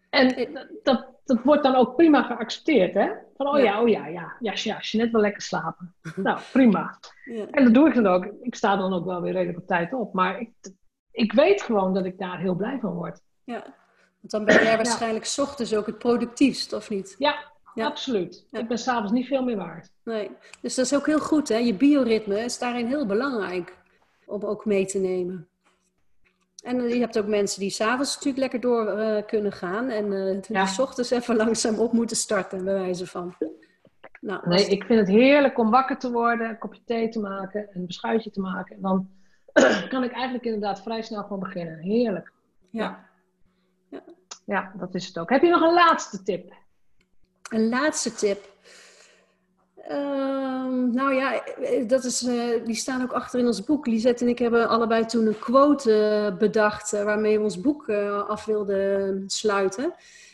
[0.10, 0.50] En
[0.84, 3.10] dat, dat wordt dan ook prima geaccepteerd, hè?
[3.36, 5.96] Van, oh ja, ja oh ja, ja, ja, ja, Jeanette wil lekker slapen.
[6.16, 7.00] nou, prima.
[7.26, 7.48] Ja.
[7.52, 8.26] En dat doe ik dan ook.
[8.42, 10.14] Ik sta dan ook wel weer redelijk op tijd op.
[10.14, 10.52] Maar ik,
[11.12, 13.22] ik weet gewoon dat ik daar heel blij van word.
[13.44, 13.64] Ja,
[14.20, 15.44] want dan ben jij waarschijnlijk ja.
[15.44, 17.16] ochtends ook het productiefst, of niet?
[17.18, 17.36] Ja,
[17.74, 17.86] ja.
[17.86, 18.48] absoluut.
[18.52, 19.90] Ik ben s'avonds niet veel meer waard.
[20.04, 20.32] Nee,
[20.62, 21.58] dus dat is ook heel goed, hè?
[21.58, 23.78] Je bioritme is daarin heel belangrijk
[24.26, 25.48] om ook mee te nemen.
[26.68, 30.42] En je hebt ook mensen die s'avonds natuurlijk lekker door uh, kunnen gaan en uh,
[30.42, 30.66] ja.
[30.66, 33.36] die ochtends even langzaam op moeten starten, bij wijze van.
[34.22, 37.68] Nou, nee, ik vind het heerlijk om wakker te worden, een kopje thee te maken,
[37.74, 38.76] een beschuitje te maken.
[38.76, 39.10] En dan
[39.90, 41.80] kan ik eigenlijk inderdaad vrij snel van beginnen.
[41.80, 42.32] Heerlijk.
[42.70, 43.06] Ja.
[43.90, 44.04] ja.
[44.46, 45.30] ja, dat is het ook.
[45.30, 46.54] Heb je nog een laatste tip?
[47.50, 48.56] Een laatste tip.
[49.88, 51.44] Ehm, nou ja,
[51.88, 53.88] dat is, uh, die staan ook achter in ons boek.
[53.88, 57.90] Lisette en ik hebben allebei toen een quote uh, bedacht uh, waarmee we ons boek
[58.28, 59.94] af wilden sluiten.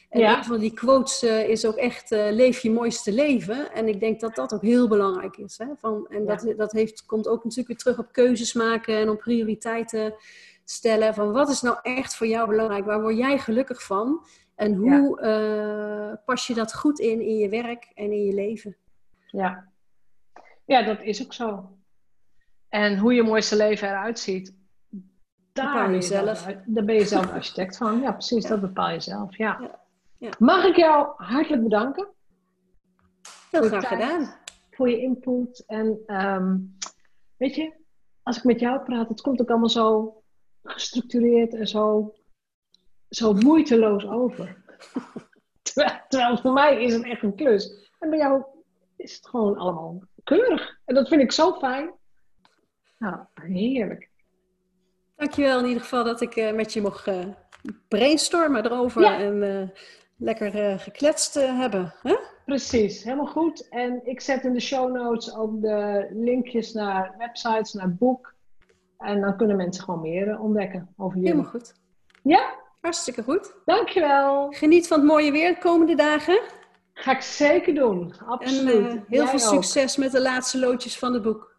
[0.09, 0.37] En ja.
[0.37, 3.73] een van die quotes is ook echt leef je mooiste leven.
[3.73, 5.57] En ik denk dat dat ook heel belangrijk is.
[5.57, 5.65] Hè?
[5.77, 6.35] Van, en ja.
[6.35, 10.13] dat, dat heeft, komt ook natuurlijk weer terug op keuzes maken en op prioriteiten
[10.65, 11.13] stellen.
[11.13, 12.85] Van wat is nou echt voor jou belangrijk?
[12.85, 14.25] Waar word jij gelukkig van?
[14.55, 16.21] En hoe ja.
[16.25, 18.77] pas je dat goed in in je werk en in je leven?
[19.33, 19.71] Ja.
[20.65, 21.77] ja, dat is ook zo.
[22.69, 24.55] En hoe je mooiste leven eruit ziet,
[25.51, 26.45] daar bepaal je zelf.
[26.65, 28.01] Daar ben je zelf architect van.
[28.01, 29.37] Ja, precies, dat bepaal je zelf.
[29.37, 29.57] Ja.
[29.61, 29.79] ja.
[30.17, 30.29] ja.
[30.39, 32.07] Mag ik jou hartelijk bedanken?
[33.51, 34.35] Heel graag gedaan.
[34.71, 35.63] Voor je input.
[35.65, 36.77] En um,
[37.37, 37.73] weet je,
[38.23, 40.21] als ik met jou praat, het komt ook allemaal zo
[40.63, 42.13] gestructureerd en zo,
[43.09, 44.63] zo moeiteloos over.
[45.61, 47.91] terwijl, terwijl voor mij is het echt een klus.
[47.99, 48.43] En bij jou
[49.03, 50.79] is het gewoon allemaal keurig.
[50.85, 51.91] En dat vind ik zo fijn.
[52.97, 54.09] Nou, heerlijk.
[55.15, 57.25] Dankjewel in ieder geval dat ik uh, met je mocht uh,
[57.87, 59.69] brainstormen erover en uh,
[60.17, 61.93] lekker gekletst hebben.
[62.01, 62.15] Hè?
[62.45, 63.69] Precies, helemaal goed.
[63.69, 68.33] En ik zet in de show notes ook de linkjes naar websites, naar boek.
[68.97, 71.31] En dan kunnen mensen gewoon meer ontdekken over jullie.
[71.31, 71.73] Helemaal goed.
[72.23, 72.61] Ja?
[72.81, 73.53] Hartstikke goed.
[73.65, 74.51] Dankjewel.
[74.51, 76.41] Geniet van het mooie weer de komende dagen.
[76.93, 78.87] Ga ik zeker doen, absoluut.
[78.87, 81.51] En uh, heel veel succes met de laatste loodjes van het boek.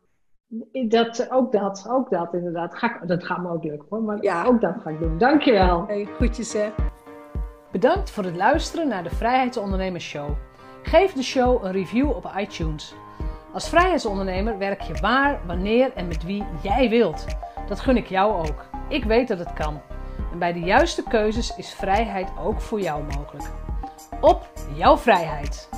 [0.88, 2.74] Dat, ook dat, ook dat inderdaad.
[2.74, 4.44] Ga ik, dat gaat me ook lukken hoor, maar ja.
[4.44, 5.18] ook dat ga ik doen.
[5.18, 5.86] Dankjewel.
[5.86, 6.68] Hey, groetjes hè.
[7.72, 10.30] Bedankt voor het luisteren naar de Vrijheidsondernemers Show.
[10.82, 12.94] Geef de show een review op iTunes.
[13.52, 17.26] Als vrijheidsondernemer werk je waar, wanneer en met wie jij wilt.
[17.68, 18.64] Dat gun ik jou ook.
[18.88, 19.80] Ik weet dat het kan.
[20.32, 23.50] En bij de juiste keuzes is vrijheid ook voor jou mogelijk
[24.20, 25.68] op jouw vrijheid.